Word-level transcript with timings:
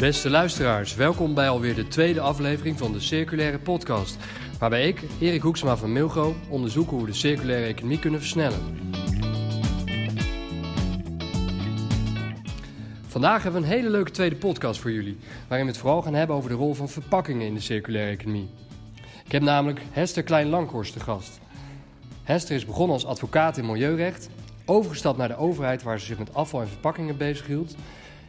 Beste 0.00 0.30
luisteraars, 0.30 0.94
welkom 0.94 1.34
bij 1.34 1.48
alweer 1.48 1.74
de 1.74 1.88
tweede 1.88 2.20
aflevering 2.20 2.78
van 2.78 2.92
de 2.92 3.00
Circulaire 3.00 3.58
Podcast. 3.58 4.16
Waarbij 4.58 4.88
ik, 4.88 5.02
Erik 5.20 5.42
Hoeksma 5.42 5.76
van 5.76 5.92
Milgo, 5.92 6.34
onderzoek 6.48 6.90
hoe 6.90 7.00
we 7.00 7.06
de 7.06 7.12
circulaire 7.12 7.66
economie 7.66 7.98
kunnen 7.98 8.20
versnellen. 8.20 8.60
Vandaag 13.06 13.42
hebben 13.42 13.60
we 13.60 13.66
een 13.66 13.72
hele 13.72 13.90
leuke 13.90 14.10
tweede 14.10 14.36
podcast 14.36 14.80
voor 14.80 14.92
jullie, 14.92 15.18
waarin 15.48 15.66
we 15.66 15.72
het 15.72 15.80
vooral 15.80 16.02
gaan 16.02 16.14
hebben 16.14 16.36
over 16.36 16.50
de 16.50 16.56
rol 16.56 16.74
van 16.74 16.88
verpakkingen 16.88 17.46
in 17.46 17.54
de 17.54 17.60
circulaire 17.60 18.10
economie. 18.10 18.48
Ik 19.24 19.32
heb 19.32 19.42
namelijk 19.42 19.80
Hester 19.90 20.22
Klein-Lankhorst 20.22 20.92
te 20.92 21.00
gast. 21.00 21.40
Hester 22.22 22.56
is 22.56 22.66
begonnen 22.66 22.94
als 22.94 23.06
advocaat 23.06 23.56
in 23.56 23.66
milieurecht, 23.66 24.28
overgestapt 24.64 25.18
naar 25.18 25.28
de 25.28 25.36
overheid 25.36 25.82
waar 25.82 26.00
ze 26.00 26.06
zich 26.06 26.18
met 26.18 26.34
afval 26.34 26.60
en 26.60 26.68
verpakkingen 26.68 27.16
bezighield. 27.16 27.74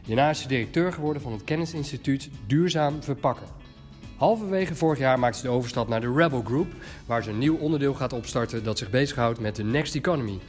Hierna 0.05 0.29
is 0.29 0.41
ze 0.41 0.47
directeur 0.47 0.93
geworden 0.93 1.21
van 1.21 1.31
het 1.31 1.43
kennisinstituut 1.43 2.29
Duurzaam 2.47 3.03
Verpakken. 3.03 3.47
Halverwege 4.17 4.75
vorig 4.75 4.99
jaar 4.99 5.19
maakte 5.19 5.37
ze 5.37 5.43
de 5.43 5.51
overstap 5.51 5.87
naar 5.87 6.01
de 6.01 6.13
Rebel 6.13 6.41
Group, 6.41 6.73
waar 7.05 7.23
ze 7.23 7.29
een 7.29 7.37
nieuw 7.37 7.57
onderdeel 7.57 7.93
gaat 7.93 8.13
opstarten 8.13 8.63
dat 8.63 8.77
zich 8.77 8.89
bezighoudt 8.89 9.39
met 9.39 9.55
de 9.55 9.63
Next 9.63 9.95
Economy. 9.95 10.39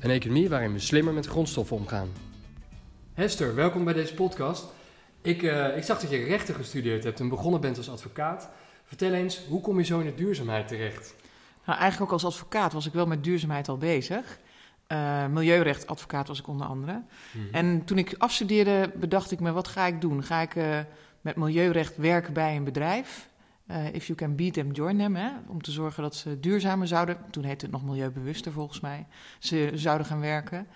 Een 0.00 0.10
economie 0.10 0.48
waarin 0.48 0.72
we 0.72 0.78
slimmer 0.78 1.14
met 1.14 1.26
grondstoffen 1.26 1.76
omgaan. 1.76 2.08
Hester, 3.14 3.54
welkom 3.54 3.84
bij 3.84 3.94
deze 3.94 4.14
podcast. 4.14 4.64
Ik, 5.22 5.42
uh, 5.42 5.76
ik 5.76 5.84
zag 5.84 6.00
dat 6.00 6.10
je 6.10 6.24
rechten 6.24 6.54
gestudeerd 6.54 7.04
hebt 7.04 7.20
en 7.20 7.28
begonnen 7.28 7.60
bent 7.60 7.76
als 7.76 7.90
advocaat. 7.90 8.48
Vertel 8.84 9.12
eens, 9.12 9.40
hoe 9.48 9.60
kom 9.60 9.78
je 9.78 9.84
zo 9.84 9.98
in 9.98 10.06
de 10.06 10.14
duurzaamheid 10.14 10.68
terecht? 10.68 11.14
Nou, 11.66 11.78
eigenlijk 11.78 12.12
ook 12.12 12.22
als 12.22 12.32
advocaat 12.32 12.72
was 12.72 12.86
ik 12.86 12.92
wel 12.92 13.06
met 13.06 13.24
duurzaamheid 13.24 13.68
al 13.68 13.78
bezig. 13.78 14.38
Uh, 14.92 15.26
milieurechtadvocaat 15.26 16.28
was 16.28 16.38
ik 16.38 16.48
onder 16.48 16.66
andere. 16.66 17.02
Mm. 17.32 17.48
En 17.52 17.84
toen 17.84 17.98
ik 17.98 18.14
afstudeerde, 18.18 18.92
bedacht 18.96 19.30
ik 19.30 19.40
me, 19.40 19.52
wat 19.52 19.68
ga 19.68 19.86
ik 19.86 20.00
doen? 20.00 20.22
Ga 20.22 20.40
ik 20.40 20.54
uh, 20.54 20.78
met 21.20 21.36
milieurecht 21.36 21.96
werken 21.96 22.32
bij 22.32 22.56
een 22.56 22.64
bedrijf? 22.64 23.28
Uh, 23.70 23.94
if 23.94 24.06
you 24.06 24.18
can 24.18 24.36
beat 24.36 24.52
them, 24.52 24.70
join 24.70 24.98
them. 24.98 25.16
Hè? 25.16 25.30
Om 25.46 25.62
te 25.62 25.70
zorgen 25.70 26.02
dat 26.02 26.14
ze 26.14 26.40
duurzamer 26.40 26.86
zouden, 26.86 27.18
toen 27.30 27.44
heette 27.44 27.64
het 27.64 27.74
nog 27.74 27.84
milieubewuster 27.84 28.52
volgens 28.52 28.80
mij, 28.80 29.06
ze 29.38 29.70
zouden 29.74 30.06
gaan 30.06 30.20
werken. 30.20 30.66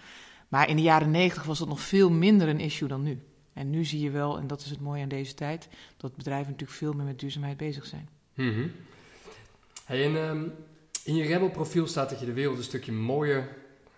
Maar 0.48 0.69
in 0.69 0.77
de 0.77 0.83
jaren 0.83 1.11
negentig 1.11 1.45
was 1.45 1.58
dat 1.58 1.69
nog 1.69 1.80
veel 1.80 2.11
minder 2.11 2.48
een 2.48 2.61
issue 2.61 2.89
dan 2.89 3.02
nu. 3.02 3.22
En 3.52 3.70
nu 3.70 3.84
zie 3.84 4.00
je 4.00 4.11
wel, 4.11 4.39
en 4.39 4.47
dat 4.47 4.61
is 4.61 4.70
het 4.70 4.80
mooie 4.80 5.02
aan 5.02 5.08
deze 5.08 5.34
tijd, 5.34 5.69
dat 5.97 6.17
bedrijven 6.17 6.50
natuurlijk 6.50 6.78
veel 6.78 6.92
meer 6.92 7.05
met 7.05 7.19
duurzaamheid 7.19 7.56
bezig 7.56 7.86
zijn. 7.86 8.08
Mm 8.34 8.52
-hmm. 8.52 8.72
hey, 9.84 10.05
en, 10.05 10.14
um, 10.14 10.52
in 11.05 11.14
je 11.14 11.24
Rebel-profiel 11.24 11.86
staat 11.86 12.11
dat 12.11 12.20
je 12.20 12.27
de 12.27 12.33
wereld 12.33 12.56
een 12.56 12.62
stukje 12.62 12.92
mooier 12.92 13.48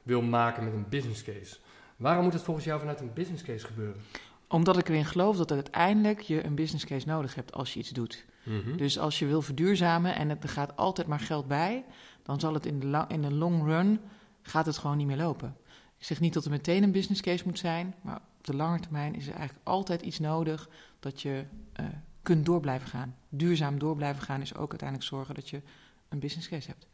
wil 0.02 0.22
maken 0.22 0.64
met 0.64 0.72
een 0.72 0.86
business 0.88 1.22
case. 1.22 1.56
Waarom 1.96 2.24
moet 2.24 2.32
het 2.32 2.42
volgens 2.42 2.66
jou 2.66 2.80
vanuit 2.80 3.00
een 3.00 3.12
business 3.12 3.42
case 3.42 3.66
gebeuren? 3.66 4.02
Omdat 4.48 4.78
ik 4.78 4.88
erin 4.88 5.04
geloof 5.04 5.36
dat 5.36 5.52
uiteindelijk 5.52 6.20
je 6.20 6.44
een 6.44 6.54
business 6.54 6.84
case 6.84 7.06
nodig 7.06 7.34
hebt 7.34 7.52
als 7.52 7.72
je 7.72 7.78
iets 7.78 7.90
doet. 7.90 8.24
Mm 8.42 8.60
-hmm. 8.60 8.76
Dus 8.76 8.98
als 8.98 9.18
je 9.18 9.26
wil 9.26 9.42
verduurzamen 9.42 10.14
en 10.14 10.30
er 10.30 10.48
gaat 10.48 10.76
altijd 10.76 11.06
maar 11.06 11.20
geld 11.20 11.48
bij, 11.48 11.84
dan 12.22 12.40
zal 12.40 12.54
het 12.54 12.66
in 12.66 12.80
de, 12.80 13.04
in 13.08 13.22
de 13.22 13.34
long 13.34 13.64
run 13.64 14.00
gaat 14.42 14.66
het 14.66 14.78
gewoon 14.78 14.96
niet 14.96 15.06
meer 15.06 15.16
lopen. 15.16 15.56
Ik 15.98 16.04
zeg 16.08 16.20
niet 16.20 16.32
dat 16.34 16.44
er 16.44 16.50
meteen 16.50 16.82
een 16.82 16.92
business 16.92 17.20
case 17.20 17.44
moet 17.44 17.58
zijn, 17.58 17.94
maar 18.02 18.16
op 18.16 18.46
de 18.46 18.56
lange 18.56 18.80
termijn 18.80 19.14
is 19.14 19.26
er 19.26 19.34
eigenlijk 19.34 19.68
altijd 19.68 20.02
iets 20.02 20.18
nodig 20.18 20.68
dat 21.00 21.22
je 21.22 21.44
uh, 21.80 21.86
kunt 22.22 22.46
door 22.46 22.60
blijven 22.60 22.88
gaan. 22.88 23.16
Duurzaam 23.28 23.78
door 23.78 23.96
blijven 23.96 24.22
gaan 24.22 24.40
is 24.40 24.54
ook 24.54 24.70
uiteindelijk 24.70 25.08
zorgen 25.08 25.34
dat 25.34 25.48
je 25.48 25.62
een 26.08 26.18
business 26.18 26.48
case 26.48 26.68
hebt. 26.68 26.86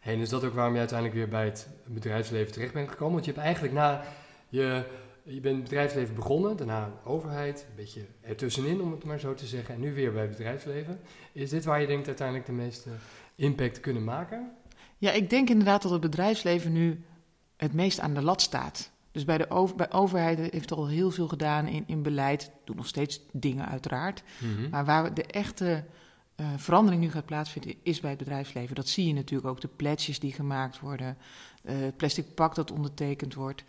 Hey, 0.00 0.14
en 0.14 0.20
is 0.20 0.28
dat 0.28 0.44
ook 0.44 0.54
waarom 0.54 0.72
je 0.72 0.78
uiteindelijk 0.78 1.18
weer 1.18 1.28
bij 1.28 1.44
het 1.44 1.68
bedrijfsleven 1.86 2.52
terecht 2.52 2.72
bent 2.72 2.88
gekomen? 2.88 3.12
Want 3.12 3.24
je 3.24 3.30
hebt 3.32 3.44
eigenlijk 3.44 3.74
na 3.74 4.02
je, 4.48 4.84
je 5.22 5.40
bent 5.40 5.54
het 5.54 5.64
bedrijfsleven 5.64 6.14
begonnen, 6.14 6.56
daarna 6.56 6.92
overheid, 7.04 7.66
een 7.68 7.76
beetje 7.76 8.00
ertussenin 8.20 8.80
om 8.80 8.90
het 8.90 9.04
maar 9.04 9.20
zo 9.20 9.34
te 9.34 9.46
zeggen, 9.46 9.74
en 9.74 9.80
nu 9.80 9.94
weer 9.94 10.12
bij 10.12 10.22
het 10.22 10.30
bedrijfsleven. 10.30 11.00
Is 11.32 11.50
dit 11.50 11.64
waar 11.64 11.80
je 11.80 11.86
denkt 11.86 12.06
uiteindelijk 12.06 12.46
de 12.46 12.52
meeste 12.52 12.90
impact 13.34 13.74
te 13.74 13.80
kunnen 13.80 14.04
maken? 14.04 14.50
Ja, 14.98 15.10
ik 15.12 15.30
denk 15.30 15.50
inderdaad 15.50 15.82
dat 15.82 15.90
het 15.90 16.00
bedrijfsleven 16.00 16.72
nu 16.72 17.04
het 17.56 17.72
meest 17.72 18.00
aan 18.00 18.14
de 18.14 18.22
lat 18.22 18.42
staat. 18.42 18.90
Dus 19.12 19.24
bij 19.24 19.38
de 19.38 19.50
over, 19.50 19.76
bij 19.76 19.92
overheid 19.92 20.38
heeft 20.38 20.70
er 20.70 20.76
al 20.76 20.88
heel 20.88 21.10
veel 21.10 21.28
gedaan 21.28 21.66
in, 21.66 21.84
in 21.86 22.02
beleid. 22.02 22.50
Doet 22.64 22.76
nog 22.76 22.86
steeds 22.86 23.20
dingen 23.32 23.68
uiteraard. 23.68 24.22
Mm-hmm. 24.38 24.68
Maar 24.68 24.84
waar 24.84 25.14
de 25.14 25.24
echte 25.24 25.84
uh, 26.40 26.46
verandering 26.56 27.02
nu 27.02 27.10
gaat 27.10 27.24
plaatsvinden, 27.24 27.74
is 27.82 28.00
bij 28.00 28.10
het 28.10 28.18
bedrijfsleven. 28.18 28.74
Dat 28.74 28.88
zie 28.88 29.06
je 29.06 29.14
natuurlijk 29.14 29.48
ook. 29.50 29.60
De 29.60 29.68
pledges 29.68 30.18
die 30.18 30.32
gemaakt 30.32 30.80
worden. 30.80 31.16
Uh, 31.62 31.80
het 31.80 31.96
plastic 31.96 32.34
pak 32.34 32.54
dat 32.54 32.70
ondertekend 32.70 33.34
wordt. 33.34 33.64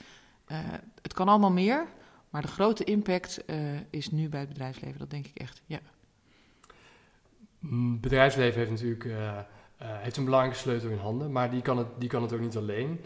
Uh, 0.51 0.57
het 1.01 1.13
kan 1.13 1.27
allemaal 1.27 1.51
meer. 1.51 1.87
Maar 2.29 2.41
de 2.41 2.47
grote 2.47 2.83
impact 2.83 3.43
is 3.89 4.11
nu 4.11 4.29
bij 4.29 4.39
het 4.39 4.49
bedrijfsleven. 4.49 4.99
Dat 4.99 5.09
denk 5.09 5.25
ik 5.25 5.37
echt, 5.37 5.61
ja. 5.65 5.79
Het 7.59 8.01
bedrijfsleven 8.01 8.59
heeft 8.59 8.71
natuurlijk 8.71 9.09
heeft 9.77 10.17
een 10.17 10.25
belangrijke 10.25 10.59
sleutel 10.59 10.89
in 10.89 10.97
handen. 10.97 11.31
Maar 11.31 11.51
die 11.51 11.61
kan 11.61 11.77
het, 11.77 11.87
die 11.97 12.09
kan 12.09 12.21
het 12.21 12.33
ook 12.33 12.39
niet 12.39 12.57
alleen. 12.57 13.01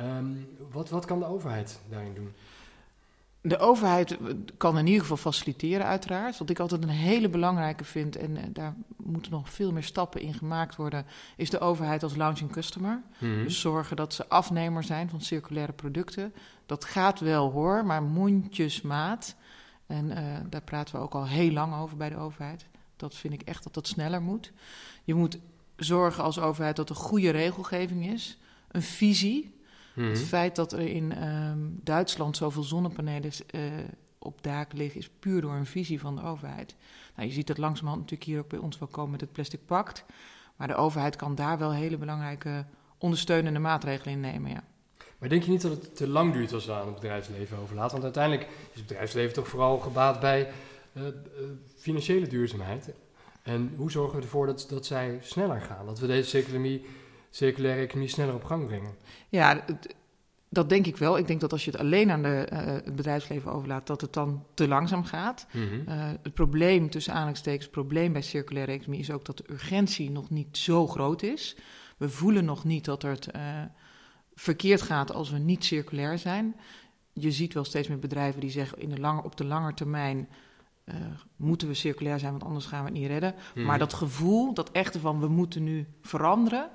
Um, 0.00 0.48
wat, 0.70 0.88
wat 0.88 1.04
kan 1.04 1.18
de 1.18 1.24
overheid 1.24 1.80
daarin 1.88 2.14
doen? 2.14 2.32
De 3.42 3.58
overheid 3.58 4.16
kan 4.56 4.78
in 4.78 4.86
ieder 4.86 5.00
geval 5.00 5.16
faciliteren, 5.16 5.86
uiteraard. 5.86 6.38
Wat 6.38 6.50
ik 6.50 6.58
altijd 6.58 6.82
een 6.82 6.88
hele 6.88 7.28
belangrijke 7.28 7.84
vind, 7.84 8.16
en 8.16 8.36
uh, 8.36 8.42
daar 8.52 8.74
moeten 8.96 9.32
nog 9.32 9.50
veel 9.50 9.72
meer 9.72 9.82
stappen 9.82 10.20
in 10.20 10.34
gemaakt 10.34 10.76
worden, 10.76 11.06
is 11.36 11.50
de 11.50 11.60
overheid 11.60 12.02
als 12.02 12.16
launching 12.16 12.52
customer. 12.52 13.02
Mm-hmm. 13.18 13.42
Dus 13.42 13.60
zorgen 13.60 13.96
dat 13.96 14.14
ze 14.14 14.28
afnemer 14.28 14.82
zijn 14.82 15.08
van 15.08 15.20
circulaire 15.20 15.72
producten. 15.72 16.34
Dat 16.66 16.84
gaat 16.84 17.20
wel 17.20 17.50
hoor, 17.50 17.84
maar 17.86 18.02
mondjesmaat. 18.02 19.34
En 19.86 20.06
uh, 20.10 20.16
daar 20.48 20.62
praten 20.62 20.94
we 20.94 21.00
ook 21.00 21.14
al 21.14 21.26
heel 21.26 21.52
lang 21.52 21.74
over 21.74 21.96
bij 21.96 22.08
de 22.08 22.16
overheid. 22.16 22.66
Dat 22.96 23.14
vind 23.14 23.34
ik 23.34 23.42
echt 23.42 23.64
dat 23.64 23.74
dat 23.74 23.86
sneller 23.86 24.22
moet. 24.22 24.52
Je 25.04 25.14
moet 25.14 25.38
zorgen 25.76 26.24
als 26.24 26.38
overheid 26.38 26.76
dat 26.76 26.88
er 26.88 26.96
goede 26.96 27.30
regelgeving 27.30 28.06
is, 28.06 28.38
een 28.68 28.82
visie. 28.82 29.59
Het 30.08 30.20
feit 30.20 30.56
dat 30.56 30.72
er 30.72 30.80
in 30.80 31.28
um, 31.28 31.80
Duitsland 31.82 32.36
zoveel 32.36 32.62
zonnepanelen 32.62 33.30
uh, 33.54 33.62
op 34.18 34.42
daken 34.42 34.78
liggen, 34.78 35.00
is 35.00 35.10
puur 35.18 35.40
door 35.40 35.54
een 35.54 35.66
visie 35.66 36.00
van 36.00 36.16
de 36.16 36.22
overheid. 36.22 36.76
Nou, 37.16 37.28
je 37.28 37.34
ziet 37.34 37.46
dat 37.46 37.58
langzamerhand 37.58 38.02
natuurlijk 38.02 38.30
hier 38.30 38.40
ook 38.40 38.48
bij 38.48 38.58
ons 38.58 38.78
wel 38.78 38.88
komen 38.88 39.10
met 39.10 39.20
het 39.20 39.32
Plastic 39.32 39.60
Pact. 39.66 40.04
Maar 40.56 40.68
de 40.68 40.74
overheid 40.74 41.16
kan 41.16 41.34
daar 41.34 41.58
wel 41.58 41.72
hele 41.72 41.96
belangrijke 41.96 42.64
ondersteunende 42.98 43.58
maatregelen 43.58 44.14
in 44.14 44.20
nemen, 44.20 44.50
ja. 44.50 44.64
Maar 45.18 45.28
denk 45.28 45.42
je 45.42 45.50
niet 45.50 45.62
dat 45.62 45.70
het 45.70 45.96
te 45.96 46.08
lang 46.08 46.32
duurt 46.32 46.52
als 46.52 46.66
we 46.66 46.72
aan 46.72 46.86
het 46.86 46.94
bedrijfsleven 46.94 47.58
overlaten? 47.58 47.90
Want 47.92 48.04
uiteindelijk 48.04 48.48
is 48.50 48.78
het 48.78 48.86
bedrijfsleven 48.86 49.34
toch 49.34 49.48
vooral 49.48 49.78
gebaat 49.78 50.20
bij 50.20 50.48
uh, 50.92 51.02
uh, 51.02 51.10
financiële 51.76 52.26
duurzaamheid. 52.26 52.90
En 53.42 53.74
hoe 53.76 53.90
zorgen 53.90 54.16
we 54.16 54.22
ervoor 54.22 54.46
dat, 54.46 54.66
dat 54.68 54.86
zij 54.86 55.18
sneller 55.22 55.60
gaan? 55.60 55.86
Dat 55.86 55.98
we 55.98 56.06
deze 56.06 56.38
economie 56.38 56.84
circulaire 57.30 57.82
economie 57.82 58.08
sneller 58.08 58.34
op 58.34 58.44
gang 58.44 58.66
brengen? 58.66 58.94
Ja, 59.28 59.64
dat 60.48 60.68
denk 60.68 60.86
ik 60.86 60.96
wel. 60.96 61.18
Ik 61.18 61.26
denk 61.26 61.40
dat 61.40 61.52
als 61.52 61.64
je 61.64 61.70
het 61.70 61.80
alleen 61.80 62.10
aan 62.10 62.22
de, 62.22 62.48
uh, 62.52 62.58
het 62.64 62.96
bedrijfsleven 62.96 63.52
overlaat, 63.52 63.86
dat 63.86 64.00
het 64.00 64.12
dan 64.12 64.44
te 64.54 64.68
langzaam 64.68 65.04
gaat. 65.04 65.46
Mm-hmm. 65.52 65.84
Uh, 65.88 66.08
het 66.22 66.34
probleem, 66.34 66.90
tussen 66.90 67.12
aanhalingstekens, 67.12 67.62
het 67.62 67.72
probleem 67.72 68.12
bij 68.12 68.22
circulaire 68.22 68.72
economie 68.72 69.00
is 69.00 69.10
ook 69.10 69.24
dat 69.24 69.36
de 69.36 69.44
urgentie 69.50 70.10
nog 70.10 70.30
niet 70.30 70.58
zo 70.58 70.86
groot 70.86 71.22
is. 71.22 71.56
We 71.96 72.08
voelen 72.08 72.44
nog 72.44 72.64
niet 72.64 72.84
dat 72.84 73.02
het 73.02 73.28
uh, 73.36 73.42
verkeerd 74.34 74.82
gaat 74.82 75.12
als 75.12 75.30
we 75.30 75.38
niet 75.38 75.64
circulair 75.64 76.18
zijn. 76.18 76.56
Je 77.12 77.30
ziet 77.30 77.54
wel 77.54 77.64
steeds 77.64 77.88
meer 77.88 77.98
bedrijven 77.98 78.40
die 78.40 78.50
zeggen 78.50 78.78
in 78.78 78.88
de 78.88 79.00
lange, 79.00 79.22
op 79.22 79.36
de 79.36 79.44
lange 79.44 79.74
termijn 79.74 80.28
moeten 81.36 81.68
we 81.68 81.74
circulair 81.74 82.18
zijn, 82.18 82.30
want 82.30 82.44
anders 82.44 82.66
gaan 82.66 82.84
we 82.84 82.90
het 82.90 82.98
niet 82.98 83.08
redden. 83.08 83.34
Mm-hmm. 83.34 83.64
Maar 83.64 83.78
dat 83.78 83.94
gevoel, 83.94 84.54
dat 84.54 84.70
echte 84.70 85.00
van 85.00 85.20
we 85.20 85.28
moeten 85.28 85.62
nu 85.62 85.86
veranderen, 86.02 86.70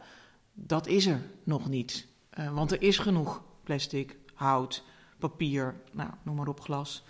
dat 0.56 0.88
is 0.88 1.06
er 1.06 1.22
nog 1.44 1.70
niet. 1.70 2.08
Uh, 2.40 2.54
want 2.54 2.72
er 2.72 2.82
is 2.82 2.98
genoeg 2.98 3.42
plastic, 3.64 4.18
hout, 4.34 4.84
papier, 5.20 5.76
nou, 5.92 6.10
noem 6.24 6.36
maar 6.36 6.48
op, 6.48 6.60
glas. 6.60 7.04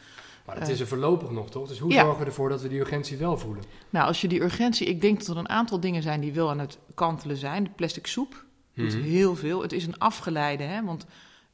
Maar 0.45 0.59
het 0.59 0.67
is 0.67 0.79
er 0.79 0.87
voorlopig 0.87 1.31
nog, 1.31 1.49
toch? 1.49 1.67
Dus 1.67 1.79
hoe 1.79 1.91
ja. 1.91 2.01
zorgen 2.01 2.19
we 2.19 2.25
ervoor 2.25 2.49
dat 2.49 2.61
we 2.61 2.67
die 2.67 2.79
urgentie 2.79 3.17
wel 3.17 3.37
voelen? 3.37 3.63
Nou, 3.89 4.07
als 4.07 4.21
je 4.21 4.27
die 4.27 4.41
urgentie... 4.41 4.87
Ik 4.87 5.01
denk 5.01 5.17
dat 5.17 5.27
er 5.27 5.37
een 5.37 5.49
aantal 5.49 5.79
dingen 5.79 6.01
zijn 6.01 6.21
die 6.21 6.33
wel 6.33 6.49
aan 6.49 6.59
het 6.59 6.77
kantelen 6.93 7.37
zijn. 7.37 7.63
De 7.63 7.69
plastic 7.69 8.07
soep 8.07 8.45
doet 8.73 8.93
mm-hmm. 8.93 9.09
heel 9.09 9.35
veel. 9.35 9.61
Het 9.61 9.71
is 9.71 9.85
een 9.85 9.99
afgeleide, 9.99 10.63
hè? 10.63 10.83
Want 10.83 11.05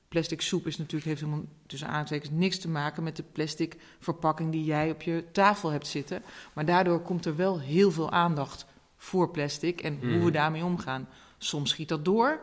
plastic 0.07 0.41
soep 0.41 0.67
is 0.67 0.77
natuurlijk, 0.77 1.05
heeft 1.05 1.21
helemaal 1.21 1.45
tussen 1.67 1.87
aanstekens 1.87 2.29
niks 2.31 2.59
te 2.59 2.69
maken 2.69 3.03
met 3.03 3.15
de 3.15 3.23
plastic 3.23 3.77
verpakking 3.99 4.51
die 4.51 4.63
jij 4.63 4.91
op 4.91 5.01
je 5.01 5.25
tafel 5.31 5.69
hebt 5.69 5.87
zitten. 5.87 6.23
Maar 6.53 6.65
daardoor 6.65 7.01
komt 7.01 7.25
er 7.25 7.35
wel 7.35 7.59
heel 7.59 7.91
veel 7.91 8.11
aandacht 8.11 8.65
voor 8.97 9.29
plastic 9.29 9.81
en 9.81 9.99
hoe 9.99 10.25
we 10.25 10.31
daarmee 10.31 10.63
omgaan. 10.63 11.07
Soms 11.43 11.69
schiet 11.69 11.89
dat 11.89 12.05
door, 12.05 12.39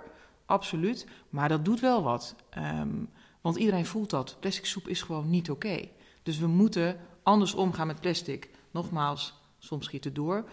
absoluut. 0.47 1.07
Maar 1.31 1.49
dat 1.49 1.65
doet 1.65 1.81
wel 1.81 2.03
wat. 2.03 2.35
Um, 2.59 3.09
want 3.41 3.57
iedereen 3.57 3.87
voelt 3.87 4.11
dat. 4.11 4.37
Plastic 4.41 4.67
soep 4.67 4.89
is 4.89 5.03
gewoon 5.03 5.31
niet 5.31 5.51
oké. 5.51 5.67
Okay. 5.67 5.91
Dus 6.23 6.39
we 6.39 6.47
moeten 6.47 6.97
anders 7.23 7.55
omgaan 7.55 7.87
met 7.87 8.01
plastic. 8.01 8.49
Nogmaals, 8.71 9.35
soms 9.59 9.85
schiet 9.85 10.05
het 10.05 10.15
door. 10.15 10.45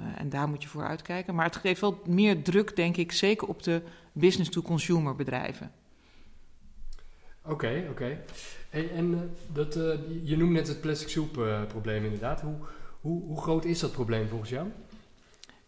Uh, 0.00 0.06
en 0.16 0.28
daar 0.28 0.48
moet 0.48 0.62
je 0.62 0.68
voor 0.68 0.86
uitkijken. 0.86 1.34
Maar 1.34 1.44
het 1.44 1.56
geeft 1.56 1.80
wel 1.80 2.00
meer 2.06 2.42
druk, 2.42 2.76
denk 2.76 2.96
ik, 2.96 3.12
zeker 3.12 3.48
op 3.48 3.62
de 3.62 3.82
business-to-consumer 4.12 5.16
bedrijven. 5.16 5.72
Oké, 7.42 7.86
oké. 7.90 8.24
En 8.70 9.10
uh, 9.10 9.18
dat, 9.52 9.76
uh, 9.76 9.94
je 10.22 10.36
noemt 10.36 10.52
net 10.52 10.68
het 10.68 10.80
plastic 10.80 11.08
soep 11.08 11.36
uh, 11.36 11.64
probleem 11.64 12.04
inderdaad. 12.04 12.40
Hoe, 12.40 12.56
hoe, 13.00 13.22
hoe, 13.22 13.40
groot 13.40 13.64
is 13.64 13.78
dat 13.78 13.92
probleem 13.92 14.28
volgens 14.28 14.50
jou? 14.50 14.68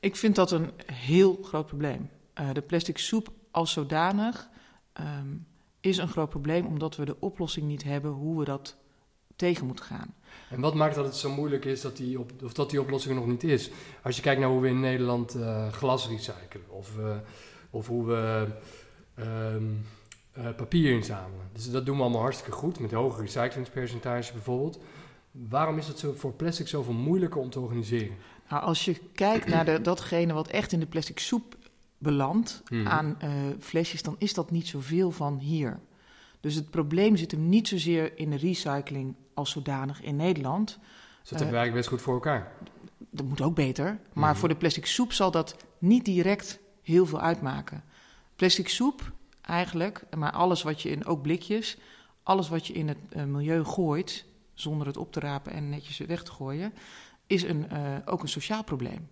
Ik 0.00 0.16
vind 0.16 0.34
dat 0.34 0.50
een 0.50 0.70
heel 0.92 1.38
groot 1.42 1.66
probleem. 1.66 2.10
De 2.52 2.62
plastic 2.62 2.98
soep 2.98 3.32
als 3.50 3.72
zodanig 3.72 4.48
um, 5.00 5.46
is 5.80 5.98
een 5.98 6.08
groot 6.08 6.28
probleem 6.28 6.66
omdat 6.66 6.96
we 6.96 7.04
de 7.04 7.20
oplossing 7.20 7.66
niet 7.66 7.84
hebben 7.84 8.10
hoe 8.10 8.38
we 8.38 8.44
dat 8.44 8.76
tegen 9.36 9.66
moeten 9.66 9.84
gaan. 9.84 10.14
En 10.50 10.60
wat 10.60 10.74
maakt 10.74 10.94
dat 10.94 11.04
het 11.04 11.16
zo 11.16 11.30
moeilijk 11.30 11.64
is 11.64 11.80
dat 11.80 11.96
die, 11.96 12.18
op, 12.18 12.32
of 12.44 12.52
dat 12.52 12.70
die 12.70 12.80
oplossing 12.80 13.14
er 13.14 13.20
nog 13.20 13.30
niet 13.30 13.44
is? 13.44 13.70
Als 14.02 14.16
je 14.16 14.22
kijkt 14.22 14.40
naar 14.40 14.50
hoe 14.50 14.60
we 14.60 14.68
in 14.68 14.80
Nederland 14.80 15.36
uh, 15.36 15.72
glas 15.72 16.08
recyclen 16.08 16.70
of, 16.70 16.98
uh, 16.98 17.16
of 17.70 17.86
hoe 17.86 18.06
we 18.06 18.46
um, 19.18 19.86
uh, 20.38 20.48
papier 20.56 20.92
inzamelen. 20.92 21.48
Dus 21.52 21.70
dat 21.70 21.86
doen 21.86 21.96
we 21.96 22.02
allemaal 22.02 22.20
hartstikke 22.20 22.52
goed 22.52 22.80
met 22.80 22.92
hoge 22.92 23.20
recyclingspercentage 23.20 24.32
bijvoorbeeld. 24.32 24.78
Waarom 25.30 25.78
is 25.78 25.88
het 25.88 25.98
zo 25.98 26.12
voor 26.12 26.32
plastic 26.32 26.68
zoveel 26.68 26.92
moeilijker 26.92 27.40
om 27.40 27.50
te 27.50 27.60
organiseren? 27.60 28.16
Nou, 28.48 28.62
als 28.62 28.84
je 28.84 29.00
kijkt 29.14 29.46
naar 29.46 29.64
de, 29.64 29.80
datgene 29.80 30.32
wat 30.32 30.48
echt 30.48 30.72
in 30.72 30.80
de 30.80 30.86
plastic 30.86 31.18
soep 31.18 31.56
belandt 31.98 32.62
mm 32.68 32.78
-hmm. 32.78 32.88
aan 32.88 33.16
flesjes, 33.60 34.02
dan 34.02 34.16
is 34.18 34.34
dat 34.34 34.50
niet 34.50 34.66
zoveel 34.66 35.10
van 35.10 35.38
hier. 35.38 35.80
Dus 36.40 36.54
het 36.54 36.70
probleem 36.70 37.16
zit 37.16 37.30
hem 37.30 37.48
niet 37.48 37.68
zozeer 37.68 38.18
in 38.18 38.30
de 38.30 38.36
recycling 38.36 39.14
als 39.34 39.50
zodanig 39.50 40.02
in 40.02 40.16
Nederland. 40.16 40.66
Dus 40.66 41.28
dat 41.28 41.38
hebben 41.38 41.48
we 41.48 41.56
eigenlijk 41.56 41.74
best 41.74 41.88
goed 41.88 42.02
voor 42.02 42.14
elkaar. 42.14 42.52
Dat 43.10 43.26
moet 43.26 43.40
ook 43.40 43.54
beter. 43.54 43.98
Maar 44.12 44.36
voor 44.36 44.48
de 44.48 44.56
plastic 44.56 44.86
soep 44.86 45.12
zal 45.12 45.30
dat 45.30 45.56
niet 45.78 46.04
direct 46.04 46.58
heel 46.82 47.06
veel 47.06 47.20
uitmaken. 47.20 47.84
Plastic 48.36 48.68
soep 48.68 49.12
eigenlijk, 49.42 50.04
maar 50.16 50.32
alles 50.32 50.62
wat 50.62 50.82
je 50.82 50.90
in, 50.90 51.06
ook 51.06 51.22
blikjes, 51.22 51.78
alles 52.22 52.48
wat 52.48 52.66
je 52.66 52.72
in 52.72 52.88
het 52.88 52.98
uh, 53.16 53.24
milieu 53.24 53.64
gooit, 53.64 54.24
zonder 54.54 54.86
het 54.86 54.96
op 54.96 55.12
te 55.12 55.20
rapen 55.20 55.52
en 55.52 55.68
netjes 55.68 55.98
weg 55.98 56.22
te 56.22 56.30
gooien, 56.30 56.72
is 57.26 57.42
een, 57.42 57.66
uh, 57.72 57.96
ook 58.04 58.22
een 58.22 58.28
sociaal 58.28 58.64
probleem. 58.64 59.08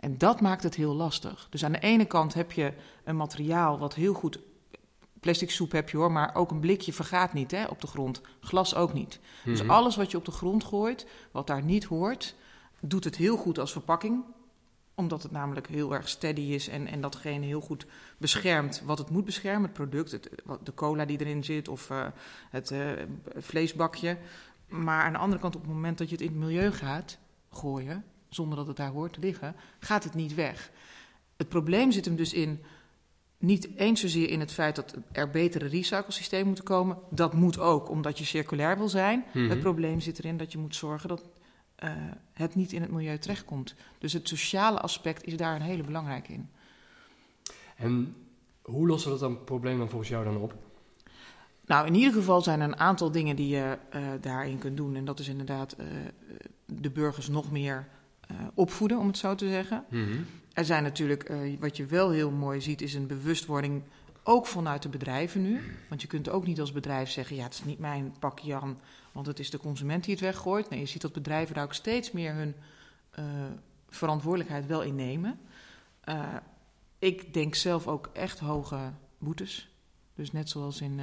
En 0.00 0.18
dat 0.18 0.40
maakt 0.40 0.62
het 0.62 0.74
heel 0.74 0.94
lastig. 0.94 1.46
Dus 1.50 1.64
aan 1.64 1.72
de 1.72 1.78
ene 1.78 2.04
kant 2.04 2.34
heb 2.34 2.52
je 2.52 2.72
een 3.04 3.16
materiaal 3.16 3.78
wat 3.78 3.94
heel 3.94 4.14
goed 4.14 4.38
plastic 5.20 5.50
soep 5.50 5.72
heb 5.72 5.90
je 5.90 5.96
hoor, 5.96 6.12
maar 6.12 6.34
ook 6.34 6.50
een 6.50 6.60
blikje 6.60 6.92
vergaat 6.92 7.32
niet 7.32 7.50
hè, 7.50 7.64
op 7.64 7.80
de 7.80 7.86
grond. 7.86 8.20
Glas 8.40 8.74
ook 8.74 8.92
niet. 8.92 9.18
Mm 9.20 9.28
-hmm. 9.42 9.52
Dus 9.52 9.68
alles 9.68 9.96
wat 9.96 10.10
je 10.10 10.16
op 10.16 10.24
de 10.24 10.30
grond 10.30 10.64
gooit, 10.64 11.06
wat 11.30 11.46
daar 11.46 11.62
niet 11.62 11.84
hoort, 11.84 12.34
doet 12.80 13.04
het 13.04 13.16
heel 13.16 13.36
goed 13.36 13.58
als 13.58 13.72
verpakking. 13.72 14.24
Omdat 14.94 15.22
het 15.22 15.32
namelijk 15.32 15.66
heel 15.68 15.94
erg 15.94 16.08
steady 16.08 16.40
is 16.40 16.68
en, 16.68 16.86
en 16.86 17.00
datgene 17.00 17.46
heel 17.46 17.60
goed 17.60 17.86
beschermt 18.18 18.82
wat 18.84 18.98
het 18.98 19.10
moet 19.10 19.24
beschermen. 19.24 19.62
Het 19.62 19.72
product, 19.72 20.10
het, 20.10 20.30
de 20.62 20.74
cola 20.74 21.04
die 21.04 21.20
erin 21.20 21.44
zit 21.44 21.68
of 21.68 21.90
uh, 21.90 22.06
het 22.50 22.70
uh, 22.70 22.90
vleesbakje. 23.36 24.18
Maar 24.68 25.04
aan 25.04 25.12
de 25.12 25.18
andere 25.18 25.40
kant, 25.40 25.56
op 25.56 25.62
het 25.62 25.70
moment 25.70 25.98
dat 25.98 26.08
je 26.08 26.14
het 26.14 26.24
in 26.24 26.30
het 26.30 26.38
milieu 26.38 26.72
gaat 26.72 27.18
gooien, 27.50 28.04
zonder 28.30 28.58
dat 28.58 28.66
het 28.66 28.76
daar 28.76 28.90
hoort 28.90 29.12
te 29.12 29.20
liggen, 29.20 29.56
gaat 29.78 30.04
het 30.04 30.14
niet 30.14 30.34
weg. 30.34 30.70
Het 31.36 31.48
probleem 31.48 31.92
zit 31.92 32.04
hem 32.04 32.16
dus 32.16 32.32
in 32.32 32.60
niet 33.38 33.68
eens 33.76 34.00
zozeer 34.00 34.28
in 34.28 34.40
het 34.40 34.52
feit 34.52 34.76
dat 34.76 34.96
er 35.12 35.30
betere 35.30 35.66
recyclesystemen 35.66 36.46
moeten 36.46 36.64
komen. 36.64 36.98
Dat 37.10 37.34
moet 37.34 37.58
ook, 37.58 37.90
omdat 37.90 38.18
je 38.18 38.24
circulair 38.24 38.78
wil 38.78 38.88
zijn. 38.88 39.18
Mm 39.18 39.32
-hmm. 39.32 39.50
Het 39.50 39.60
probleem 39.60 40.00
zit 40.00 40.18
erin 40.18 40.36
dat 40.36 40.52
je 40.52 40.58
moet 40.58 40.74
zorgen 40.74 41.08
dat 41.08 41.22
uh, 41.84 41.90
het 42.32 42.54
niet 42.54 42.72
in 42.72 42.82
het 42.82 42.90
milieu 42.90 43.18
terechtkomt. 43.18 43.74
Dus 43.98 44.12
het 44.12 44.28
sociale 44.28 44.80
aspect 44.80 45.24
is 45.24 45.36
daar 45.36 45.54
een 45.54 45.62
hele 45.62 45.82
belangrijke 45.82 46.32
in. 46.32 46.48
En 47.76 48.14
hoe 48.62 48.86
lossen 48.86 49.12
we 49.12 49.18
dat 49.18 49.28
dan 49.28 49.44
probleem 49.44 49.78
dan 49.78 49.88
volgens 49.88 50.10
jou 50.10 50.24
dan 50.24 50.36
op? 50.36 50.54
Nou, 51.66 51.86
in 51.86 51.94
ieder 51.94 52.12
geval 52.12 52.42
zijn 52.42 52.60
er 52.60 52.68
een 52.68 52.78
aantal 52.78 53.10
dingen 53.10 53.36
die 53.36 53.48
je 53.48 53.78
uh, 53.94 54.02
daarin 54.20 54.58
kunt 54.58 54.76
doen. 54.76 54.96
En 54.96 55.04
dat 55.04 55.18
is 55.18 55.28
inderdaad 55.28 55.76
uh, 55.80 55.86
de 56.66 56.90
burgers 56.90 57.28
nog 57.28 57.50
meer 57.50 57.88
opvoeden, 58.60 58.98
om 58.98 59.06
het 59.06 59.18
zo 59.18 59.34
te 59.34 59.48
zeggen. 59.48 59.84
Mm 59.90 60.04
-hmm. 60.04 60.26
Er 60.52 60.64
zijn 60.64 60.82
natuurlijk, 60.82 61.30
uh, 61.30 61.58
wat 61.60 61.76
je 61.76 61.86
wel 61.86 62.10
heel 62.10 62.30
mooi 62.30 62.60
ziet, 62.60 62.82
is 62.82 62.94
een 62.94 63.06
bewustwording 63.06 63.82
ook 64.22 64.46
vanuit 64.46 64.82
de 64.82 64.88
bedrijven 64.88 65.42
nu. 65.42 65.60
Want 65.88 66.02
je 66.02 66.08
kunt 66.08 66.28
ook 66.28 66.46
niet 66.46 66.60
als 66.60 66.72
bedrijf 66.72 67.10
zeggen, 67.10 67.36
ja, 67.36 67.42
het 67.42 67.52
is 67.52 67.64
niet 67.64 67.78
mijn 67.78 68.14
pakje 68.18 68.46
Jan, 68.46 68.78
want 69.12 69.26
het 69.26 69.38
is 69.38 69.50
de 69.50 69.58
consument 69.58 70.04
die 70.04 70.14
het 70.14 70.22
weggooit. 70.22 70.70
Nee, 70.70 70.80
je 70.80 70.86
ziet 70.86 71.02
dat 71.02 71.12
bedrijven 71.12 71.54
daar 71.54 71.64
ook 71.64 71.74
steeds 71.74 72.12
meer 72.12 72.34
hun 72.34 72.54
uh, 73.18 73.24
verantwoordelijkheid 73.88 74.66
wel 74.66 74.82
in 74.82 74.94
nemen. 74.94 75.38
Uh, 76.08 76.36
ik 76.98 77.34
denk 77.34 77.54
zelf 77.54 77.86
ook 77.86 78.10
echt 78.12 78.38
hoge 78.38 78.92
boetes. 79.18 79.74
Dus 80.14 80.32
net 80.32 80.48
zoals 80.48 80.80
in 80.80 81.00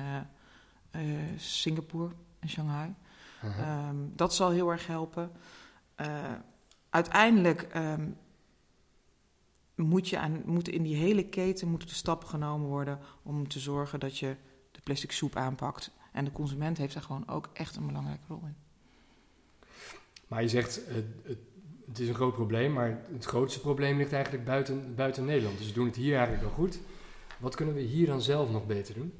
Singapore 1.38 2.12
en 2.40 2.50
Shanghai. 2.50 2.94
-huh. 3.42 3.88
Um, 3.90 4.12
dat 4.16 4.34
zal 4.34 4.50
heel 4.50 4.72
erg 4.72 4.88
helpen. 4.88 5.32
Uiteindelijk... 6.90 7.68
Um, 7.76 8.18
moet 9.78 10.10
je 10.10 10.20
aan, 10.20 10.42
moeten 10.46 10.74
in 10.74 10.84
die 10.84 10.96
hele 10.96 11.30
keten 11.30 11.68
moeten 11.68 11.88
de 11.88 11.94
stappen 11.94 12.28
genomen 12.28 12.68
worden 12.68 13.00
om 13.24 13.48
te 13.48 13.60
zorgen 13.60 14.00
dat 14.00 14.18
je 14.18 14.36
de 14.72 14.80
plastic 14.84 15.12
soep 15.12 15.36
aanpakt. 15.36 15.92
En 16.12 16.26
de 16.26 16.32
consument 16.32 16.78
heeft 16.78 16.94
daar 16.94 17.04
gewoon 17.04 17.28
ook 17.28 17.50
echt 17.54 17.76
een 17.76 17.88
belangrijke 17.88 18.24
rol 18.28 18.42
in. 18.46 18.56
Maar 20.28 20.42
je 20.42 20.48
zegt, 20.48 20.76
het, 20.76 21.06
het, 21.24 21.38
het 21.88 22.00
is 22.00 22.08
een 22.08 22.16
groot 22.16 22.34
probleem, 22.34 22.74
maar 22.74 23.02
het 23.12 23.26
grootste 23.26 23.60
probleem 23.60 23.98
ligt 23.98 24.14
eigenlijk 24.14 24.46
buiten, 24.46 24.96
buiten 24.96 25.26
Nederland. 25.26 25.58
Dus 25.58 25.68
we 25.68 25.74
doen 25.74 25.86
het 25.86 25.96
hier 25.96 26.14
eigenlijk 26.16 26.44
wel 26.44 26.54
goed. 26.54 26.80
Wat 27.40 27.56
kunnen 27.56 27.76
we 27.76 27.82
hier 27.82 28.06
dan 28.06 28.22
zelf 28.22 28.50
nog 28.50 28.66
beter 28.66 28.94
doen? 28.94 29.14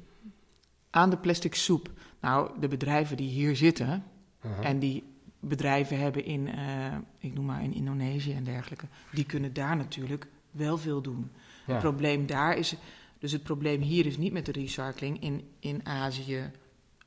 Aan 0.90 1.10
de 1.10 1.18
plastic 1.18 1.54
soep. 1.54 1.90
Nou, 2.20 2.60
de 2.60 2.68
bedrijven 2.68 3.16
die 3.16 3.28
hier 3.28 3.56
zitten 3.56 3.88
uh 3.88 4.56
-huh. 4.56 4.66
en 4.66 4.78
die 4.78 5.04
bedrijven 5.40 5.98
hebben 5.98 6.24
in, 6.24 6.48
uh, 6.48 6.96
ik 7.18 7.34
noem 7.34 7.44
maar 7.44 7.62
in 7.62 7.74
Indonesië 7.74 8.32
en 8.32 8.44
dergelijke, 8.44 8.86
die 9.12 9.24
kunnen 9.24 9.52
daar 9.52 9.76
natuurlijk 9.76 10.26
wel 10.50 10.78
veel 10.78 11.02
doen. 11.02 11.30
Ja. 11.66 11.72
Het 11.72 11.82
probleem 11.82 12.26
daar 12.26 12.56
is, 12.56 12.76
dus 13.18 13.32
het 13.32 13.42
probleem 13.42 13.80
hier 13.80 14.06
is 14.06 14.16
niet 14.16 14.32
met 14.32 14.46
de 14.46 14.52
recycling. 14.52 15.22
In, 15.22 15.50
in 15.58 15.86
Azië, 15.86 16.50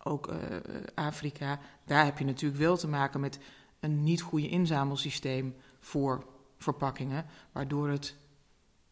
ook 0.03 0.31
uh, 0.31 0.37
Afrika, 0.95 1.59
daar 1.85 2.05
heb 2.05 2.17
je 2.17 2.25
natuurlijk 2.25 2.61
wel 2.61 2.77
te 2.77 2.87
maken 2.87 3.19
met 3.19 3.39
een 3.79 4.03
niet 4.03 4.21
goede 4.21 4.49
inzamelsysteem 4.49 5.55
voor 5.79 6.25
verpakkingen, 6.57 7.25
waardoor 7.51 7.89
het 7.89 8.15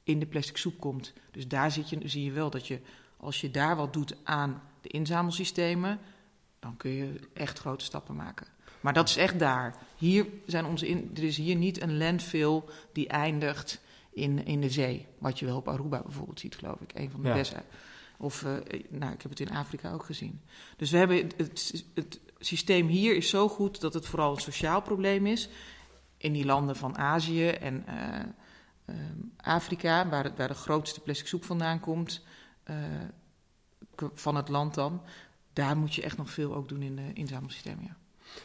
in 0.04 0.20
de 0.20 0.26
plastic 0.26 0.58
soep 0.58 0.80
komt. 0.80 1.14
Dus 1.32 1.48
daar 1.48 1.72
zit 1.72 1.90
je, 1.90 2.08
zie 2.08 2.24
je 2.24 2.32
wel 2.32 2.50
dat 2.50 2.68
je, 2.68 2.80
als 3.18 3.42
je 3.42 3.52
daar 3.52 3.76
wat 3.76 3.94
doet 3.94 4.16
aan 4.24 4.62
de 4.82 4.90
inzamelsystemen, 4.90 6.00
dan 6.60 6.78
kun 6.78 6.92
je 6.92 7.20
echt 7.34 7.60
grote 7.60 7.86
stappen 7.86 8.16
maken. 8.16 8.48
Maar 8.80 8.94
dat 8.94 9.10
is 9.10 9.18
echt 9.18 9.40
daar. 9.40 9.76
Hier 9.98 10.26
zijn 10.46 10.66
onze 10.66 10.88
in, 10.88 11.12
er 11.16 11.24
is 11.24 11.38
hier 11.38 11.56
niet 11.56 11.82
een 11.82 11.98
landfill 11.98 12.62
die 12.94 13.08
eindigt 13.08 13.82
in, 14.12 14.46
in 14.46 14.62
de 14.62 14.70
zee. 14.70 15.08
Wat 15.18 15.40
je 15.40 15.46
wel 15.46 15.58
op 15.58 15.68
Aruba 15.68 16.02
bijvoorbeeld 16.02 16.40
ziet, 16.40 16.56
geloof 16.56 16.82
ik. 16.82 16.92
Een 16.94 17.12
van 17.12 17.22
de 17.22 17.28
ja. 17.28 17.34
beste. 17.34 17.64
Of, 18.18 18.42
uh, 18.42 18.52
nou, 18.90 19.14
ik 19.14 19.22
heb 19.22 19.32
het 19.32 19.40
in 19.40 19.52
Afrika 19.52 19.92
ook 19.92 20.04
gezien. 20.04 20.42
Dus 20.78 20.92
we 20.92 20.98
hebben 20.98 21.18
het, 21.38 21.84
het 21.94 22.20
systeem 22.40 22.88
hier 22.88 23.16
is 23.16 23.30
zo 23.30 23.50
goed 23.50 23.82
dat 23.82 23.94
het 23.94 24.06
vooral 24.06 24.32
een 24.32 24.42
sociaal 24.42 24.82
probleem 24.82 25.26
is. 25.26 25.50
In 26.18 26.34
die 26.34 26.46
landen 26.46 26.76
van 26.76 26.98
Azië 26.98 27.48
en 27.48 27.86
uh, 27.90 28.96
uh, 28.96 28.96
Afrika, 29.38 30.10
waar, 30.10 30.32
waar 30.36 30.48
de 30.48 30.54
grootste 30.54 31.00
plastic 31.00 31.28
soep 31.28 31.44
vandaan 31.44 31.80
komt, 31.80 32.24
van 34.14 34.36
het 34.36 34.50
land 34.50 34.74
dan. 34.74 35.02
Daar 35.54 35.78
moet 35.78 35.96
je 35.96 36.02
echt 36.02 36.18
nog 36.18 36.30
veel 36.30 36.56
ook 36.56 36.70
doen 36.70 36.82
in 36.82 36.96
de 36.96 37.14
inzamelsystemen, 37.14 37.84
ja. 37.84 37.98